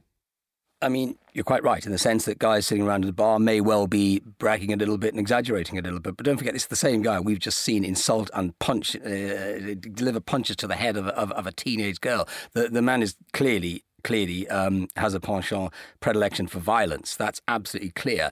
I 0.81 0.87
mean, 0.87 1.17
you're 1.33 1.43
quite 1.43 1.63
right 1.63 1.85
in 1.85 1.91
the 1.91 1.97
sense 1.97 2.25
that 2.25 2.39
guys 2.39 2.65
sitting 2.65 2.85
around 2.85 3.03
at 3.03 3.07
the 3.07 3.13
bar 3.13 3.37
may 3.37 3.59
well 3.59 3.85
be 3.85 4.21
bragging 4.37 4.71
a 4.71 4.77
little 4.77 4.97
bit 4.97 5.13
and 5.13 5.19
exaggerating 5.19 5.77
a 5.77 5.81
little 5.81 5.99
bit. 5.99 6.15
But 6.15 6.25
don't 6.25 6.37
forget, 6.37 6.55
it's 6.55 6.67
the 6.67 6.75
same 6.75 7.01
guy 7.01 7.19
we've 7.19 7.39
just 7.39 7.59
seen 7.59 7.83
insult 7.83 8.29
and 8.33 8.57
punch, 8.59 8.95
uh, 8.95 9.75
deliver 9.75 10.21
punches 10.21 10.55
to 10.57 10.67
the 10.67 10.75
head 10.75 10.95
of, 10.95 11.07
of, 11.07 11.31
of, 11.33 11.45
a 11.45 11.51
teenage 11.51 11.99
girl. 11.99 12.27
The, 12.53 12.69
the 12.69 12.81
man 12.81 13.03
is 13.03 13.15
clearly 13.33 13.83
clearly 14.03 14.47
um, 14.47 14.87
has 14.95 15.13
a 15.13 15.19
penchant 15.19 15.73
predilection 15.99 16.47
for 16.47 16.59
violence. 16.59 17.15
That's 17.15 17.41
absolutely 17.47 17.91
clear. 17.91 18.31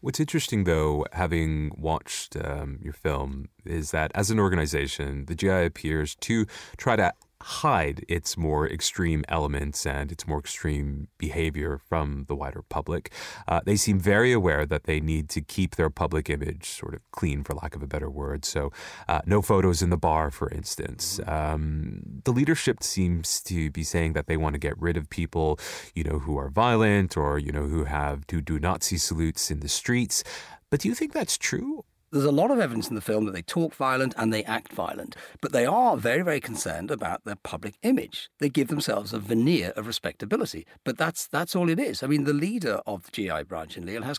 What's 0.00 0.18
interesting, 0.18 0.64
though, 0.64 1.06
having 1.12 1.70
watched 1.78 2.36
um, 2.36 2.80
your 2.82 2.92
film, 2.92 3.50
is 3.64 3.92
that 3.92 4.10
as 4.16 4.32
an 4.32 4.40
organization, 4.40 5.26
the 5.26 5.36
GI 5.36 5.64
appears 5.66 6.16
to 6.16 6.44
try 6.76 6.96
to 6.96 7.12
hide 7.42 8.04
its 8.08 8.36
more 8.36 8.68
extreme 8.68 9.24
elements 9.28 9.84
and 9.86 10.12
its 10.12 10.26
more 10.26 10.38
extreme 10.38 11.08
behavior 11.18 11.78
from 11.78 12.24
the 12.28 12.34
wider 12.34 12.62
public. 12.68 13.12
Uh, 13.48 13.60
they 13.64 13.76
seem 13.76 13.98
very 13.98 14.32
aware 14.32 14.64
that 14.64 14.84
they 14.84 15.00
need 15.00 15.28
to 15.30 15.40
keep 15.40 15.76
their 15.76 15.90
public 15.90 16.30
image 16.30 16.66
sort 16.70 16.94
of 16.94 17.00
clean, 17.10 17.42
for 17.42 17.54
lack 17.54 17.74
of 17.74 17.82
a 17.82 17.86
better 17.86 18.10
word. 18.10 18.44
So, 18.44 18.72
uh, 19.08 19.20
no 19.26 19.42
photos 19.42 19.82
in 19.82 19.90
the 19.90 19.96
bar, 19.96 20.30
for 20.30 20.50
instance. 20.50 21.20
Um, 21.26 22.22
the 22.24 22.32
leadership 22.32 22.82
seems 22.82 23.40
to 23.42 23.70
be 23.70 23.82
saying 23.82 24.12
that 24.14 24.26
they 24.26 24.36
want 24.36 24.54
to 24.54 24.58
get 24.58 24.80
rid 24.80 24.96
of 24.96 25.10
people, 25.10 25.58
you 25.94 26.04
know, 26.04 26.18
who 26.20 26.38
are 26.38 26.48
violent 26.48 27.16
or 27.16 27.38
you 27.38 27.52
know 27.52 27.64
who 27.64 27.84
have 27.84 28.24
who 28.30 28.40
do 28.40 28.58
Nazi 28.58 28.96
salutes 28.96 29.50
in 29.50 29.60
the 29.60 29.68
streets. 29.68 30.24
But 30.70 30.80
do 30.80 30.88
you 30.88 30.94
think 30.94 31.12
that's 31.12 31.36
true? 31.36 31.84
There's 32.12 32.26
a 32.26 32.30
lot 32.30 32.50
of 32.50 32.60
evidence 32.60 32.90
in 32.90 32.94
the 32.94 33.00
film 33.00 33.24
that 33.24 33.32
they 33.32 33.40
talk 33.40 33.74
violent 33.74 34.12
and 34.18 34.30
they 34.30 34.44
act 34.44 34.74
violent, 34.74 35.16
but 35.40 35.52
they 35.52 35.64
are 35.64 35.96
very, 35.96 36.20
very 36.20 36.40
concerned 36.40 36.90
about 36.90 37.24
their 37.24 37.36
public 37.36 37.76
image. 37.82 38.28
They 38.38 38.50
give 38.50 38.68
themselves 38.68 39.14
a 39.14 39.18
veneer 39.18 39.72
of 39.76 39.86
respectability, 39.86 40.66
but 40.84 40.98
that's 40.98 41.26
that's 41.26 41.56
all 41.56 41.70
it 41.70 41.80
is. 41.80 42.02
I 42.02 42.08
mean, 42.08 42.24
the 42.24 42.34
leader 42.34 42.82
of 42.86 43.04
the 43.04 43.12
GI 43.12 43.44
branch 43.44 43.78
in 43.78 43.86
Lille 43.86 44.02
has 44.02 44.18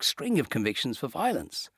a 0.00 0.04
string 0.04 0.38
of 0.38 0.48
convictions 0.48 0.96
for 0.96 1.08
violence. 1.08 1.70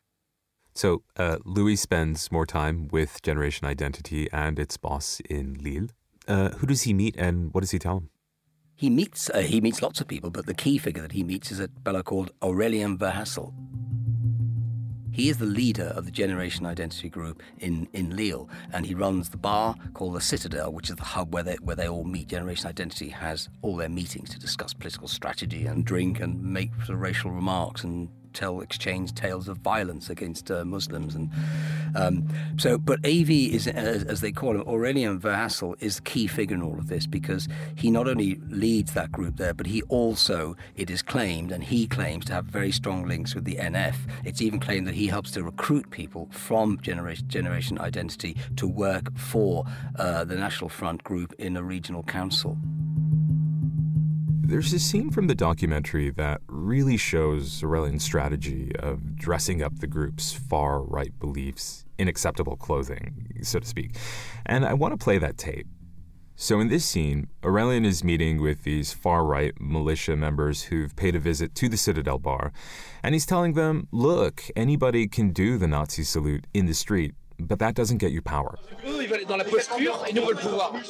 So 0.74 1.04
uh, 1.16 1.38
Louis 1.46 1.76
spends 1.76 2.30
more 2.30 2.44
time 2.44 2.88
with 2.88 3.22
Generation 3.22 3.66
Identity 3.66 4.28
and 4.34 4.58
its 4.58 4.76
boss 4.76 5.22
in 5.30 5.54
Lille. 5.54 5.88
Uh, 6.28 6.50
who 6.50 6.66
does 6.66 6.82
he 6.82 6.92
meet, 6.92 7.16
and 7.16 7.54
what 7.54 7.62
does 7.62 7.70
he 7.70 7.78
tell 7.78 7.96
him? 7.96 8.10
He 8.74 8.90
meets 8.90 9.30
uh, 9.30 9.38
he 9.38 9.62
meets 9.62 9.80
lots 9.80 10.02
of 10.02 10.06
people, 10.06 10.28
but 10.28 10.44
the 10.44 10.52
key 10.52 10.76
figure 10.76 11.00
that 11.00 11.12
he 11.12 11.24
meets 11.24 11.50
is 11.50 11.60
a 11.60 11.70
fellow 11.82 12.02
called 12.02 12.30
Aurelien 12.42 12.98
Verhassel. 12.98 13.54
He 15.16 15.30
is 15.30 15.38
the 15.38 15.46
leader 15.46 15.94
of 15.96 16.04
the 16.04 16.10
Generation 16.10 16.66
Identity 16.66 17.08
Group 17.08 17.42
in, 17.58 17.88
in 17.94 18.14
Lille, 18.14 18.50
and 18.70 18.84
he 18.84 18.94
runs 18.94 19.30
the 19.30 19.38
bar 19.38 19.74
called 19.94 20.14
the 20.14 20.20
Citadel, 20.20 20.74
which 20.74 20.90
is 20.90 20.96
the 20.96 21.04
hub 21.04 21.32
where 21.32 21.42
they, 21.42 21.54
where 21.54 21.74
they 21.74 21.88
all 21.88 22.04
meet. 22.04 22.28
Generation 22.28 22.68
Identity 22.68 23.08
has 23.08 23.48
all 23.62 23.76
their 23.76 23.88
meetings 23.88 24.28
to 24.28 24.38
discuss 24.38 24.74
political 24.74 25.08
strategy 25.08 25.64
and 25.64 25.86
drink 25.86 26.20
and 26.20 26.42
make 26.42 26.70
sort 26.80 26.90
of 26.90 27.00
racial 27.00 27.30
remarks 27.30 27.82
and 27.82 28.10
tell 28.36 28.60
exchange 28.60 29.14
tales 29.14 29.48
of 29.48 29.56
violence 29.58 30.10
against 30.10 30.50
uh, 30.50 30.64
Muslims. 30.64 31.14
And 31.14 31.30
um, 31.94 32.28
so, 32.58 32.76
but 32.78 32.98
AV 33.04 33.30
is, 33.30 33.66
as, 33.66 34.04
as, 34.04 34.20
they 34.20 34.30
call 34.30 34.54
him, 34.54 34.64
Aurelien 34.64 35.18
Verhassel 35.18 35.74
is 35.80 35.96
the 35.96 36.02
key 36.02 36.26
figure 36.26 36.54
in 36.54 36.62
all 36.62 36.78
of 36.78 36.88
this 36.88 37.06
because 37.06 37.48
he 37.74 37.90
not 37.90 38.06
only 38.06 38.38
leads 38.48 38.92
that 38.92 39.10
group 39.10 39.36
there, 39.38 39.54
but 39.54 39.66
he 39.66 39.82
also, 39.82 40.54
it 40.76 40.90
is 40.90 41.00
claimed, 41.00 41.50
and 41.50 41.64
he 41.64 41.86
claims 41.86 42.26
to 42.26 42.34
have 42.34 42.44
very 42.44 42.70
strong 42.70 43.08
links 43.08 43.34
with 43.34 43.44
the 43.44 43.56
NF. 43.56 43.96
It's 44.24 44.42
even 44.42 44.60
claimed 44.60 44.86
that 44.86 44.94
he 44.94 45.06
helps 45.06 45.30
to 45.32 45.42
recruit 45.42 45.90
people 45.90 46.28
from 46.30 46.78
Generation, 46.82 47.26
Generation 47.28 47.78
Identity 47.78 48.36
to 48.56 48.66
work 48.66 49.16
for 49.16 49.64
uh, 49.98 50.24
the 50.24 50.36
National 50.36 50.68
Front 50.68 51.02
group 51.04 51.32
in 51.38 51.56
a 51.56 51.62
regional 51.62 52.02
council. 52.02 52.58
There's 54.48 54.72
a 54.72 54.78
scene 54.78 55.10
from 55.10 55.26
the 55.26 55.34
documentary 55.34 56.08
that 56.10 56.40
really 56.46 56.96
shows 56.96 57.64
Aurelien's 57.64 58.04
strategy 58.04 58.70
of 58.78 59.16
dressing 59.16 59.60
up 59.60 59.80
the 59.80 59.88
group's 59.88 60.32
far 60.32 60.82
right 60.82 61.12
beliefs 61.18 61.84
in 61.98 62.06
acceptable 62.06 62.56
clothing, 62.56 63.40
so 63.42 63.58
to 63.58 63.66
speak. 63.66 63.96
And 64.46 64.64
I 64.64 64.72
want 64.72 64.92
to 64.92 65.04
play 65.04 65.18
that 65.18 65.36
tape. 65.36 65.66
So, 66.36 66.60
in 66.60 66.68
this 66.68 66.84
scene, 66.84 67.26
Aurelien 67.42 67.84
is 67.84 68.04
meeting 68.04 68.40
with 68.40 68.62
these 68.62 68.92
far 68.92 69.24
right 69.24 69.52
militia 69.60 70.14
members 70.14 70.64
who've 70.64 70.94
paid 70.94 71.16
a 71.16 71.18
visit 71.18 71.56
to 71.56 71.68
the 71.68 71.76
Citadel 71.76 72.20
bar, 72.20 72.52
and 73.02 73.16
he's 73.16 73.26
telling 73.26 73.54
them, 73.54 73.88
look, 73.90 74.44
anybody 74.54 75.08
can 75.08 75.30
do 75.30 75.58
the 75.58 75.66
Nazi 75.66 76.04
salute 76.04 76.46
in 76.54 76.66
the 76.66 76.74
street. 76.74 77.16
But 77.38 77.58
that 77.58 77.74
doesn't 77.74 77.98
get 77.98 78.12
you 78.12 78.22
power. 78.22 78.58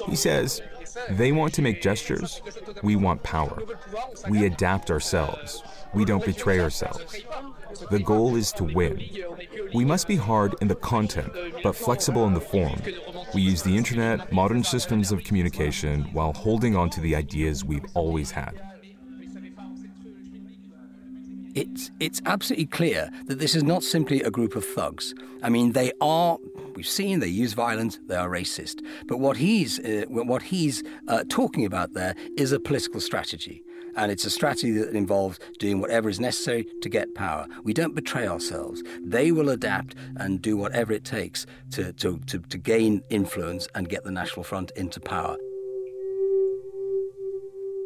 He 0.07 0.17
says, 0.17 0.63
they 1.11 1.33
want 1.33 1.55
to 1.55 1.63
make 1.63 1.83
gestures, 1.83 2.41
we 2.83 2.97
want 2.97 3.23
power. 3.23 3.63
We 4.29 4.47
adapt 4.47 4.91
ourselves, 4.91 5.63
we 5.95 6.05
don't 6.05 6.25
betray 6.25 6.61
ourselves. 6.61 7.23
The 7.91 7.99
goal 7.99 8.37
is 8.37 8.53
to 8.53 8.65
win. 8.65 9.03
We 9.75 9.85
must 9.85 10.09
be 10.09 10.17
hard 10.17 10.55
in 10.61 10.69
the 10.69 10.75
content, 10.75 11.33
but 11.63 11.77
flexible 11.77 12.27
in 12.27 12.35
the 12.35 12.41
form. 12.41 12.81
We 13.35 13.43
use 13.43 13.63
the 13.63 13.77
internet, 13.77 14.33
modern 14.33 14.65
systems 14.65 15.13
of 15.13 15.25
communication, 15.25 16.05
while 16.13 16.33
holding 16.33 16.77
on 16.77 16.91
to 16.91 17.01
the 17.01 17.15
ideas 17.15 17.65
we've 17.65 17.85
always 17.95 18.31
had. 18.31 18.61
It's, 21.57 21.91
it's 22.01 22.21
absolutely 22.27 22.67
clear 22.67 23.11
that 23.29 23.39
this 23.39 23.55
is 23.55 23.63
not 23.63 23.83
simply 23.83 24.21
a 24.21 24.31
group 24.31 24.57
of 24.57 24.65
thugs. 24.65 25.15
I 25.43 25.49
mean, 25.49 25.73
they 25.73 25.91
are, 26.03 26.37
we've 26.75 26.87
seen, 26.87 27.21
they 27.21 27.29
use 27.29 27.55
violence, 27.55 27.99
they 28.09 28.15
are 28.15 28.29
racist. 28.29 28.85
But 29.07 29.21
what 29.21 29.39
he's, 29.39 29.79
uh, 29.79 30.05
what 30.07 30.43
he's 30.43 30.83
uh, 31.09 31.25
talking 31.31 31.65
about 31.65 31.95
there 31.95 32.15
is 32.37 32.53
a 32.53 32.61
political 32.61 33.01
strategy. 33.01 33.63
And 33.97 34.13
it's 34.13 34.27
a 34.27 34.31
strategy 34.31 34.73
that 34.73 34.95
involves 34.95 35.39
doing 35.59 35.81
whatever 35.81 36.11
is 36.11 36.21
necessary 36.21 36.67
to 36.83 36.91
get 36.91 37.15
power. 37.15 37.47
We 37.65 37.73
don't 37.73 37.95
betray 37.95 38.27
ourselves. 38.29 38.83
They 39.01 39.33
will 39.33 39.49
adapt 39.49 39.95
and 40.17 40.43
do 40.43 40.59
whatever 40.59 40.93
it 40.93 41.05
takes 41.05 41.47
to, 41.71 41.95
to, 41.95 42.19
to, 42.27 42.39
to 42.39 42.59
gain 42.59 43.01
influence 43.09 43.67
and 43.75 43.89
get 43.89 44.05
the 44.05 44.11
National 44.11 44.45
Front 44.45 44.73
into 44.77 45.01
power. 45.01 45.39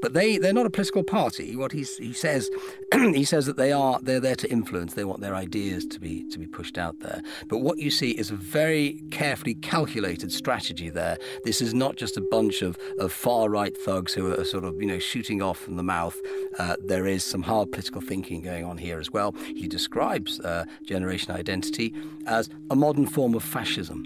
But 0.00 0.14
they, 0.14 0.38
they're 0.38 0.52
not 0.52 0.66
a 0.66 0.70
political 0.70 1.02
party. 1.02 1.56
What 1.56 1.72
he's, 1.72 1.96
he 1.98 2.12
says, 2.12 2.50
he 2.94 3.24
says 3.24 3.46
that 3.46 3.56
they 3.56 3.72
are 3.72 3.98
they're 4.02 4.20
there 4.20 4.36
to 4.36 4.50
influence. 4.50 4.94
They 4.94 5.04
want 5.04 5.20
their 5.20 5.34
ideas 5.34 5.86
to 5.86 6.00
be 6.00 6.28
to 6.30 6.38
be 6.38 6.46
pushed 6.46 6.78
out 6.78 7.00
there. 7.00 7.22
But 7.48 7.58
what 7.58 7.78
you 7.78 7.90
see 7.90 8.12
is 8.12 8.30
a 8.30 8.34
very 8.34 9.02
carefully 9.10 9.54
calculated 9.54 10.32
strategy 10.32 10.90
there. 10.90 11.18
This 11.44 11.60
is 11.60 11.74
not 11.74 11.96
just 11.96 12.16
a 12.16 12.20
bunch 12.20 12.62
of, 12.62 12.78
of 12.98 13.12
far 13.12 13.48
right 13.48 13.76
thugs 13.76 14.14
who 14.14 14.32
are 14.32 14.44
sort 14.44 14.64
of 14.64 14.80
you 14.80 14.88
know 14.88 14.98
shooting 14.98 15.42
off 15.42 15.58
from 15.58 15.76
the 15.76 15.82
mouth. 15.82 16.18
Uh, 16.58 16.76
there 16.84 17.06
is 17.06 17.24
some 17.24 17.42
hard 17.42 17.70
political 17.72 18.00
thinking 18.00 18.42
going 18.42 18.64
on 18.64 18.78
here 18.78 18.98
as 18.98 19.10
well. 19.10 19.32
He 19.54 19.68
describes 19.68 20.40
uh, 20.40 20.64
generation 20.84 21.34
identity 21.34 21.94
as 22.26 22.48
a 22.70 22.76
modern 22.76 23.06
form 23.06 23.34
of 23.34 23.44
fascism. 23.44 24.04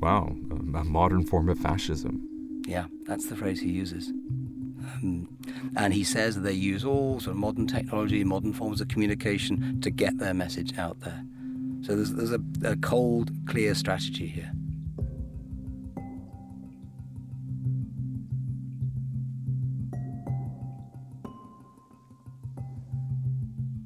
Wow, 0.00 0.36
a 0.74 0.84
modern 0.84 1.24
form 1.24 1.48
of 1.48 1.58
fascism. 1.58 2.28
Yeah, 2.66 2.86
that's 3.04 3.26
the 3.26 3.36
phrase 3.36 3.60
he 3.60 3.70
uses. 3.70 4.12
Um, 5.04 5.28
and 5.76 5.92
he 5.92 6.04
says 6.04 6.40
they 6.40 6.52
use 6.52 6.84
all 6.84 7.20
sort 7.20 7.34
of 7.34 7.36
modern 7.36 7.66
technology, 7.66 8.24
modern 8.24 8.52
forms 8.52 8.80
of 8.80 8.88
communication 8.88 9.80
to 9.82 9.90
get 9.90 10.18
their 10.18 10.34
message 10.34 10.76
out 10.78 11.00
there. 11.00 11.22
So 11.82 11.94
there's, 11.94 12.12
there's 12.14 12.32
a, 12.32 12.40
a 12.64 12.76
cold, 12.76 13.30
clear 13.46 13.74
strategy 13.74 14.26
here. 14.26 14.50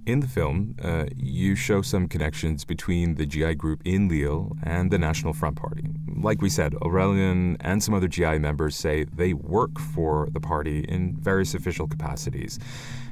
In 0.09 0.21
the 0.21 0.27
film, 0.27 0.75
uh, 0.83 1.05
you 1.15 1.55
show 1.55 1.83
some 1.83 2.09
connections 2.09 2.65
between 2.65 3.17
the 3.17 3.27
GI 3.27 3.57
group 3.57 3.83
in 3.85 4.09
Lille 4.09 4.57
and 4.62 4.91
the 4.91 4.97
National 4.97 5.35
Front 5.35 5.57
Party. 5.57 5.85
Like 6.17 6.41
we 6.41 6.49
said, 6.49 6.73
Aurélien 6.77 7.59
and 7.61 7.83
some 7.83 7.93
other 7.93 8.09
GI 8.09 8.38
members 8.38 8.75
say 8.75 9.05
they 9.05 9.35
work 9.35 9.79
for 9.79 10.31
the 10.33 10.41
party 10.41 10.81
in 10.88 11.15
various 11.21 11.53
official 11.53 11.87
capacities. 11.87 12.59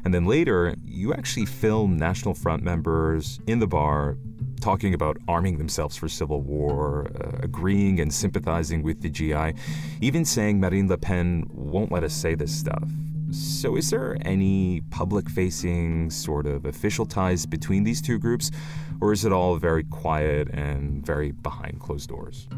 And 0.06 0.14
then 0.14 0.24
later, 0.24 0.74
you 0.86 1.12
actually 1.12 1.44
film 1.44 1.98
National 1.98 2.32
Front 2.32 2.62
members 2.62 3.40
in 3.46 3.58
the 3.58 3.66
bar 3.66 4.16
talking 4.62 4.94
about 4.94 5.18
arming 5.28 5.58
themselves 5.58 5.98
for 5.98 6.08
civil 6.08 6.40
war, 6.40 7.10
uh, 7.20 7.40
agreeing 7.42 8.00
and 8.00 8.10
sympathizing 8.10 8.82
with 8.82 9.02
the 9.02 9.10
GI, 9.10 9.52
even 10.00 10.24
saying 10.24 10.60
Marine 10.60 10.88
Le 10.88 10.96
Pen 10.96 11.44
won't 11.50 11.92
let 11.92 12.04
us 12.04 12.14
say 12.14 12.34
this 12.34 12.58
stuff. 12.58 12.88
So, 13.30 13.76
is 13.76 13.90
there 13.90 14.16
any 14.20 14.82
public 14.90 15.28
facing 15.28 16.10
sort 16.10 16.46
of 16.46 16.64
official 16.64 17.06
ties 17.06 17.44
between 17.44 17.82
these 17.82 18.00
two 18.00 18.18
groups, 18.18 18.50
or 19.00 19.12
is 19.12 19.24
it 19.24 19.32
all 19.32 19.56
very 19.56 19.84
quiet 19.84 20.48
and 20.50 21.04
very 21.04 21.32
behind 21.32 21.80
closed 21.80 22.08
doors? 22.08 22.48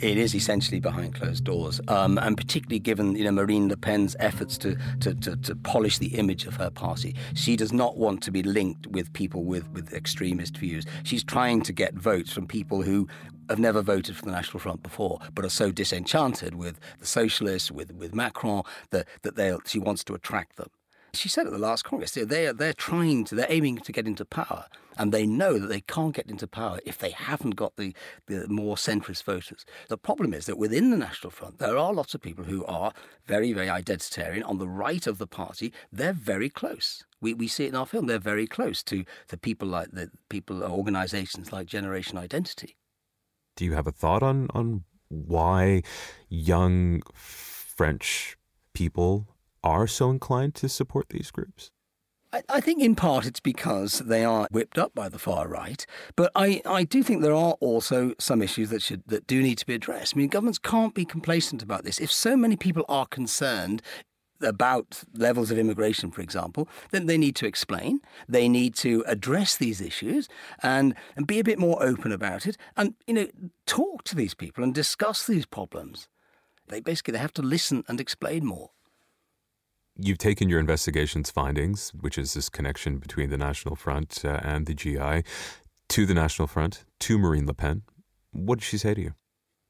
It 0.00 0.16
is 0.16 0.34
essentially 0.34 0.80
behind 0.80 1.14
closed 1.14 1.44
doors, 1.44 1.80
um, 1.88 2.18
and 2.18 2.36
particularly 2.36 2.78
given 2.78 3.16
you 3.16 3.24
know 3.24 3.30
Marine 3.30 3.68
Le 3.68 3.76
Pen's 3.76 4.16
efforts 4.18 4.56
to, 4.58 4.76
to, 5.00 5.14
to, 5.14 5.36
to, 5.36 5.54
polish 5.56 5.98
the 5.98 6.18
image 6.18 6.46
of 6.46 6.56
her 6.56 6.70
party. 6.70 7.14
She 7.34 7.56
does 7.56 7.72
not 7.72 7.96
want 7.96 8.22
to 8.22 8.30
be 8.30 8.42
linked 8.42 8.86
with 8.86 9.12
people 9.12 9.44
with, 9.44 9.68
with 9.70 9.92
extremist 9.92 10.56
views. 10.56 10.84
She's 11.02 11.22
trying 11.22 11.62
to 11.62 11.72
get 11.72 11.94
votes 11.94 12.32
from 12.32 12.46
people 12.46 12.82
who 12.82 13.08
have 13.48 13.58
never 13.58 13.82
voted 13.82 14.16
for 14.16 14.24
the 14.24 14.30
National 14.30 14.58
Front 14.58 14.82
before, 14.82 15.18
but 15.34 15.44
are 15.44 15.50
so 15.50 15.70
disenchanted 15.70 16.54
with 16.54 16.80
the 16.98 17.06
socialists, 17.06 17.70
with, 17.70 17.92
with 17.92 18.14
Macron, 18.14 18.62
that, 18.90 19.06
that 19.22 19.60
she 19.66 19.78
wants 19.78 20.04
to 20.04 20.14
attract 20.14 20.56
them. 20.56 20.70
She 21.12 21.28
said 21.28 21.46
at 21.46 21.52
the 21.52 21.58
last 21.58 21.84
Congress, 21.84 22.12
they're, 22.12 22.52
they're 22.52 22.72
trying 22.72 23.24
to, 23.24 23.34
they're 23.34 23.46
aiming 23.48 23.78
to 23.78 23.92
get 23.92 24.06
into 24.06 24.24
power, 24.24 24.66
and 24.96 25.12
they 25.12 25.26
know 25.26 25.58
that 25.58 25.66
they 25.66 25.80
can't 25.80 26.14
get 26.14 26.30
into 26.30 26.46
power 26.46 26.78
if 26.84 26.98
they 26.98 27.10
haven't 27.10 27.56
got 27.56 27.76
the, 27.76 27.94
the 28.26 28.46
more 28.48 28.76
centrist 28.76 29.24
voters. 29.24 29.64
The 29.88 29.98
problem 29.98 30.32
is 30.32 30.46
that 30.46 30.58
within 30.58 30.90
the 30.90 30.96
National 30.96 31.30
Front, 31.30 31.58
there 31.58 31.76
are 31.76 31.92
lots 31.92 32.14
of 32.14 32.20
people 32.20 32.44
who 32.44 32.64
are 32.66 32.92
very, 33.26 33.52
very 33.52 33.66
identitarian. 33.66 34.46
On 34.46 34.58
the 34.58 34.68
right 34.68 35.06
of 35.06 35.18
the 35.18 35.26
party, 35.26 35.72
they're 35.90 36.12
very 36.12 36.48
close. 36.48 37.04
We, 37.20 37.34
we 37.34 37.48
see 37.48 37.64
it 37.64 37.70
in 37.70 37.76
our 37.76 37.86
film. 37.86 38.06
They're 38.06 38.18
very 38.18 38.46
close 38.46 38.82
to, 38.84 39.04
to 39.28 39.36
people 39.36 39.68
like 39.68 39.90
the 39.90 40.10
people, 40.28 40.62
organizations 40.62 41.52
like 41.52 41.66
Generation 41.66 42.18
Identity. 42.18 42.76
Do 43.56 43.64
you 43.64 43.72
have 43.72 43.86
a 43.86 43.92
thought 43.92 44.22
on, 44.22 44.48
on 44.54 44.84
why 45.08 45.82
young 46.28 47.02
French 47.12 48.36
people 48.74 49.26
are 49.62 49.86
so 49.86 50.10
inclined 50.10 50.54
to 50.56 50.68
support 50.68 51.08
these 51.10 51.30
groups? 51.30 51.70
I, 52.32 52.60
think 52.60 52.80
in 52.80 52.94
part 52.94 53.26
it's 53.26 53.40
because 53.40 53.98
they 53.98 54.24
are 54.24 54.46
whipped 54.52 54.78
up 54.78 54.94
by 54.94 55.08
the 55.08 55.18
far 55.18 55.48
right, 55.48 55.84
but 56.14 56.30
I, 56.36 56.62
I 56.64 56.84
do 56.84 57.02
think 57.02 57.22
there 57.22 57.34
are 57.34 57.54
also 57.54 58.14
some 58.20 58.40
issues 58.40 58.70
that 58.70 58.82
should 58.82 59.02
that 59.06 59.26
do 59.26 59.42
need 59.42 59.58
to 59.58 59.66
be 59.66 59.74
addressed. 59.74 60.14
I 60.14 60.18
mean, 60.18 60.28
governments 60.28 60.58
can't 60.58 60.94
be 60.94 61.04
complacent 61.04 61.60
about 61.60 61.82
this. 61.82 61.98
If 61.98 62.12
so 62.12 62.36
many 62.36 62.54
people 62.54 62.84
are 62.88 63.06
concerned 63.06 63.82
about 64.40 65.02
levels 65.12 65.50
of 65.50 65.58
immigration, 65.58 66.12
for 66.12 66.22
example, 66.22 66.68
then 66.92 67.06
they 67.06 67.18
need 67.18 67.36
to 67.36 67.46
explain. 67.46 68.00
They 68.28 68.48
need 68.48 68.74
to 68.76 69.04
address 69.06 69.56
these 69.56 69.80
issues 69.80 70.28
and, 70.62 70.94
and 71.16 71.26
be 71.26 71.40
a 71.40 71.44
bit 71.44 71.58
more 71.58 71.82
open 71.82 72.12
about 72.12 72.46
it 72.46 72.56
and, 72.76 72.94
you 73.06 73.14
know, 73.14 73.26
talk 73.66 74.04
to 74.04 74.16
these 74.16 74.34
people 74.34 74.64
and 74.64 74.74
discuss 74.74 75.26
these 75.26 75.44
problems. 75.44 76.08
They 76.68 76.80
basically 76.80 77.12
they 77.12 77.18
have 77.18 77.34
to 77.34 77.42
listen 77.42 77.84
and 77.88 78.00
explain 78.00 78.46
more 78.46 78.70
you've 80.02 80.18
taken 80.18 80.48
your 80.48 80.60
investigation's 80.60 81.30
findings, 81.30 81.90
which 81.90 82.18
is 82.18 82.34
this 82.34 82.48
connection 82.48 82.98
between 82.98 83.30
the 83.30 83.38
National 83.38 83.76
Front 83.76 84.24
uh, 84.24 84.40
and 84.42 84.66
the 84.66 84.74
GI, 84.74 85.24
to 85.88 86.06
the 86.06 86.14
National 86.14 86.48
Front, 86.48 86.84
to 87.00 87.18
Marine 87.18 87.46
Le 87.46 87.54
Pen. 87.54 87.82
What 88.32 88.58
did 88.58 88.64
she 88.64 88.78
say 88.78 88.94
to 88.94 89.00
you? 89.00 89.14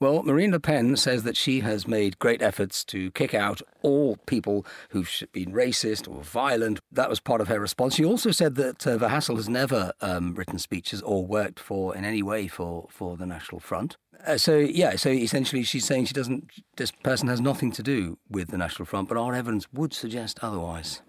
Well, 0.00 0.22
Marine 0.22 0.50
Le 0.50 0.60
Pen 0.60 0.96
says 0.96 1.24
that 1.24 1.36
she 1.36 1.60
has 1.60 1.86
made 1.86 2.18
great 2.18 2.40
efforts 2.40 2.84
to 2.86 3.10
kick 3.10 3.34
out 3.34 3.60
all 3.82 4.16
people 4.24 4.64
who've 4.88 5.10
been 5.32 5.52
racist 5.52 6.08
or 6.08 6.22
violent. 6.22 6.80
That 6.90 7.10
was 7.10 7.20
part 7.20 7.42
of 7.42 7.48
her 7.48 7.60
response. 7.60 7.96
She 7.96 8.04
also 8.06 8.30
said 8.30 8.54
that 8.54 8.86
uh, 8.86 8.96
Verhassel 8.96 9.36
has 9.36 9.46
never 9.46 9.92
um, 10.00 10.34
written 10.34 10.58
speeches 10.58 11.02
or 11.02 11.26
worked 11.26 11.60
for 11.60 11.94
in 11.94 12.06
any 12.06 12.22
way 12.22 12.48
for, 12.48 12.86
for 12.88 13.18
the 13.18 13.26
National 13.26 13.60
Front. 13.60 13.98
Uh, 14.26 14.38
so 14.38 14.56
yeah, 14.56 14.96
so 14.96 15.10
essentially 15.10 15.62
she's 15.64 15.84
saying 15.84 16.06
she 16.06 16.14
doesn't. 16.14 16.50
This 16.78 16.90
person 16.90 17.28
has 17.28 17.42
nothing 17.42 17.70
to 17.72 17.82
do 17.82 18.16
with 18.30 18.48
the 18.48 18.58
National 18.58 18.86
Front, 18.86 19.06
but 19.06 19.18
our 19.18 19.34
evidence 19.34 19.66
would 19.70 19.92
suggest 19.92 20.38
otherwise. 20.40 21.02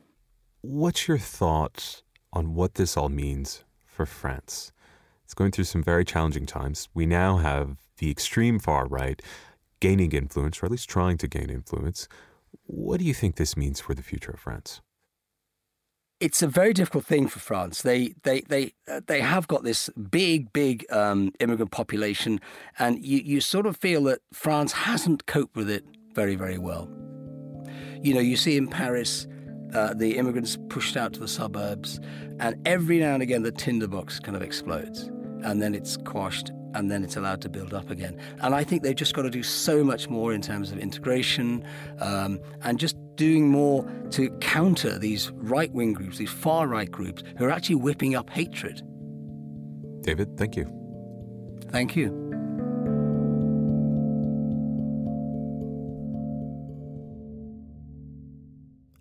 What's 0.59 1.07
your 1.07 1.17
thoughts 1.17 2.03
on 2.33 2.55
what 2.55 2.75
this 2.75 2.97
all 2.97 3.09
means 3.09 3.63
for 3.85 4.05
France? 4.05 4.73
It's 5.23 5.33
going 5.33 5.51
through 5.51 5.63
some 5.63 5.81
very 5.81 6.03
challenging 6.03 6.45
times. 6.45 6.89
We 6.93 7.05
now 7.05 7.37
have 7.37 7.77
the 8.01 8.11
extreme 8.11 8.59
far 8.59 8.85
right 8.87 9.21
gaining 9.79 10.11
influence, 10.11 10.61
or 10.61 10.65
at 10.65 10.71
least 10.71 10.89
trying 10.89 11.17
to 11.19 11.27
gain 11.27 11.49
influence. 11.49 12.07
What 12.65 12.99
do 12.99 13.05
you 13.05 13.13
think 13.13 13.37
this 13.37 13.55
means 13.55 13.79
for 13.79 13.95
the 13.95 14.03
future 14.03 14.31
of 14.31 14.39
France? 14.39 14.81
it's 16.21 16.43
a 16.43 16.47
very 16.47 16.71
difficult 16.71 17.03
thing 17.03 17.27
for 17.27 17.39
France. 17.39 17.81
They 17.81 18.13
they 18.23 18.41
they 18.41 18.73
uh, 18.87 19.01
they 19.07 19.21
have 19.21 19.47
got 19.47 19.63
this 19.63 19.89
big 19.89 20.53
big 20.53 20.85
um, 20.91 21.33
immigrant 21.39 21.71
population, 21.71 22.39
and 22.77 23.03
you 23.03 23.17
you 23.17 23.41
sort 23.41 23.65
of 23.65 23.75
feel 23.75 24.03
that 24.03 24.19
France 24.31 24.71
hasn't 24.71 25.25
coped 25.25 25.55
with 25.55 25.69
it 25.69 25.83
very 26.13 26.35
very 26.35 26.59
well. 26.59 26.87
You 28.03 28.13
know, 28.13 28.21
you 28.21 28.37
see 28.37 28.55
in 28.55 28.67
Paris. 28.67 29.27
Uh, 29.73 29.93
the 29.93 30.17
immigrants 30.17 30.57
pushed 30.67 30.97
out 30.97 31.13
to 31.13 31.19
the 31.21 31.29
suburbs, 31.29 32.01
and 32.41 32.55
every 32.67 32.99
now 32.99 33.13
and 33.13 33.23
again 33.23 33.41
the 33.41 33.53
tinderbox 33.53 34.19
kind 34.19 34.35
of 34.35 34.41
explodes, 34.41 35.03
and 35.45 35.61
then 35.61 35.73
it's 35.73 35.95
quashed, 35.95 36.51
and 36.73 36.89
then 36.89 37.03
it's 37.03 37.15
allowed 37.15 37.41
to 37.41 37.49
build 37.49 37.73
up 37.73 37.89
again. 37.89 38.17
And 38.41 38.55
I 38.55 38.63
think 38.63 38.83
they've 38.83 38.95
just 38.95 39.13
got 39.13 39.23
to 39.23 39.29
do 39.29 39.43
so 39.43 39.83
much 39.83 40.09
more 40.09 40.33
in 40.33 40.41
terms 40.41 40.71
of 40.71 40.79
integration 40.79 41.63
um, 41.99 42.39
and 42.61 42.79
just 42.79 42.95
doing 43.15 43.49
more 43.49 43.85
to 44.11 44.29
counter 44.39 44.97
these 44.97 45.31
right 45.35 45.71
wing 45.71 45.93
groups, 45.93 46.17
these 46.17 46.31
far 46.31 46.67
right 46.67 46.89
groups, 46.89 47.23
who 47.37 47.45
are 47.45 47.51
actually 47.51 47.75
whipping 47.75 48.15
up 48.15 48.29
hatred. 48.29 48.81
David, 50.01 50.37
thank 50.37 50.55
you. 50.55 50.65
Thank 51.69 51.95
you. 51.95 52.31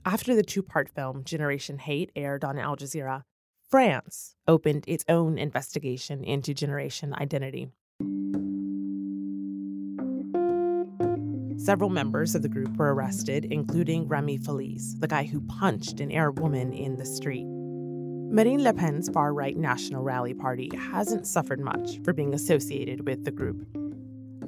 After 0.05 0.35
the 0.35 0.43
two 0.43 0.63
part 0.63 0.89
film, 0.89 1.25
Generation 1.25 1.79
Hate, 1.79 2.11
aired 2.17 2.45
on 2.45 2.59
Al 2.59 2.77
Jazeera, 2.77 3.23
France 3.71 4.35
opened 4.49 4.85
its 4.89 5.05
own 5.09 5.39
investigation 5.39 6.25
into 6.25 6.53
Generation 6.53 7.15
Identity. 7.15 7.69
Several 11.57 11.89
members 11.89 12.35
of 12.35 12.43
the 12.43 12.49
group 12.49 12.77
were 12.77 12.93
arrested, 12.93 13.45
including 13.45 14.09
Remy 14.09 14.39
Feliz, 14.39 14.99
the 14.99 15.07
guy 15.07 15.23
who 15.23 15.41
punched 15.43 16.01
an 16.01 16.11
Arab 16.11 16.41
woman 16.41 16.73
in 16.73 16.97
the 16.97 17.07
street. 17.07 17.47
Marine 17.47 18.65
Le 18.65 18.75
Pen's 18.75 19.09
far 19.09 19.33
right 19.33 19.57
National 19.57 20.03
Rally 20.03 20.35
Party 20.35 20.69
hasn't 20.77 21.29
suffered 21.29 21.61
much 21.61 22.01
for 22.03 22.13
being 22.13 22.35
associated 22.35 23.07
with 23.07 23.25
the 23.25 23.31
group. 23.31 23.65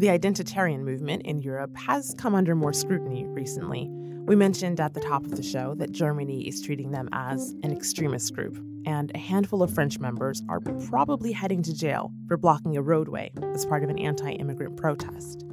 The 0.03 0.09
identitarian 0.09 0.81
movement 0.81 1.23
in 1.23 1.39
Europe 1.39 1.77
has 1.77 2.13
come 2.19 2.35
under 2.35 2.57
more 2.57 2.73
scrutiny 2.73 3.25
recently. 3.25 3.89
We 4.27 4.35
mentioned 4.35 4.81
at 4.81 4.95
the 4.95 5.01
top 5.01 5.25
of 5.25 5.37
the 5.37 5.45
show 5.45 5.77
that 5.77 5.93
Germany 5.93 6.49
is 6.49 6.61
treating 6.61 6.91
them 6.91 7.09
as 7.13 7.55
an 7.63 7.71
extremist 7.71 8.35
group, 8.35 8.59
and 8.85 9.13
a 9.15 9.19
handful 9.19 9.63
of 9.63 9.73
French 9.73 10.01
members 10.01 10.43
are 10.49 10.59
probably 10.59 11.31
heading 11.31 11.63
to 11.63 11.73
jail 11.73 12.13
for 12.27 12.37
blocking 12.37 12.77
a 12.77 12.83
roadway 12.83 13.31
as 13.55 13.65
part 13.65 13.85
of 13.85 13.91
an 13.91 13.99
anti 14.01 14.33
immigrant 14.33 14.77
protest 14.77 15.45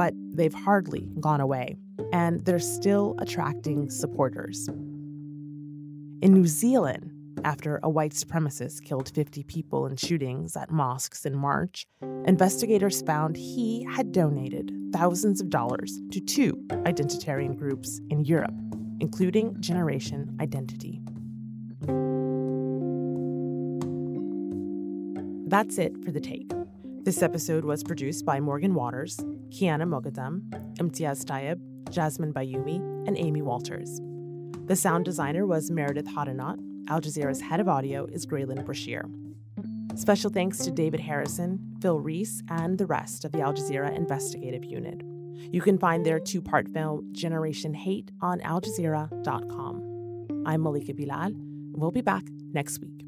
but 0.00 0.14
they've 0.32 0.54
hardly 0.54 1.10
gone 1.20 1.42
away, 1.42 1.76
and 2.10 2.42
they're 2.46 2.58
still 2.58 3.14
attracting 3.18 3.90
supporters. 3.90 4.66
In 4.66 6.32
New 6.32 6.46
Zealand, 6.46 7.12
after 7.44 7.80
a 7.82 7.90
white 7.90 8.12
supremacist 8.12 8.84
killed 8.84 9.10
50 9.14 9.42
people 9.44 9.86
in 9.86 9.96
shootings 9.96 10.56
at 10.56 10.70
mosques 10.70 11.24
in 11.24 11.34
March, 11.34 11.86
investigators 12.26 13.02
found 13.02 13.36
he 13.36 13.86
had 13.90 14.12
donated 14.12 14.72
thousands 14.92 15.40
of 15.40 15.50
dollars 15.50 16.00
to 16.12 16.20
two 16.20 16.52
identitarian 16.70 17.56
groups 17.56 18.00
in 18.10 18.24
Europe, 18.24 18.54
including 19.00 19.60
Generation 19.60 20.36
Identity. 20.40 21.00
That's 25.48 25.78
it 25.78 26.02
for 26.04 26.12
the 26.12 26.20
take. 26.20 26.52
This 27.02 27.22
episode 27.22 27.64
was 27.64 27.82
produced 27.82 28.24
by 28.24 28.40
Morgan 28.40 28.74
Waters, 28.74 29.16
Kiana 29.48 29.84
Mogadam, 29.84 30.42
Imtiaz 30.76 31.24
Tyab, 31.24 31.58
Jasmine 31.90 32.32
Bayumi, 32.32 32.76
and 33.08 33.16
Amy 33.18 33.42
Walters. 33.42 34.00
The 34.66 34.76
sound 34.76 35.04
designer 35.04 35.46
was 35.46 35.70
Meredith 35.70 36.06
Hodenot. 36.06 36.69
Al 36.90 37.00
Jazeera's 37.00 37.40
head 37.40 37.60
of 37.60 37.68
audio 37.68 38.04
is 38.06 38.26
Graelyn 38.26 38.64
Brashear. 38.64 39.04
Special 39.94 40.28
thanks 40.28 40.58
to 40.58 40.72
David 40.72 40.98
Harrison, 40.98 41.76
Phil 41.80 42.00
Rees, 42.00 42.42
and 42.48 42.78
the 42.78 42.86
rest 42.86 43.24
of 43.24 43.30
the 43.30 43.40
Al 43.40 43.54
Jazeera 43.54 43.94
investigative 43.94 44.64
unit. 44.64 45.00
You 45.52 45.60
can 45.60 45.78
find 45.78 46.04
their 46.04 46.18
two 46.18 46.42
part 46.42 46.68
film, 46.68 47.12
Generation 47.12 47.74
Hate, 47.74 48.10
on 48.20 48.40
aljazeera.com. 48.40 50.42
I'm 50.44 50.62
Malika 50.62 50.92
Bilal. 50.92 51.26
And 51.26 51.76
we'll 51.76 51.92
be 51.92 52.00
back 52.00 52.24
next 52.52 52.80
week. 52.80 53.04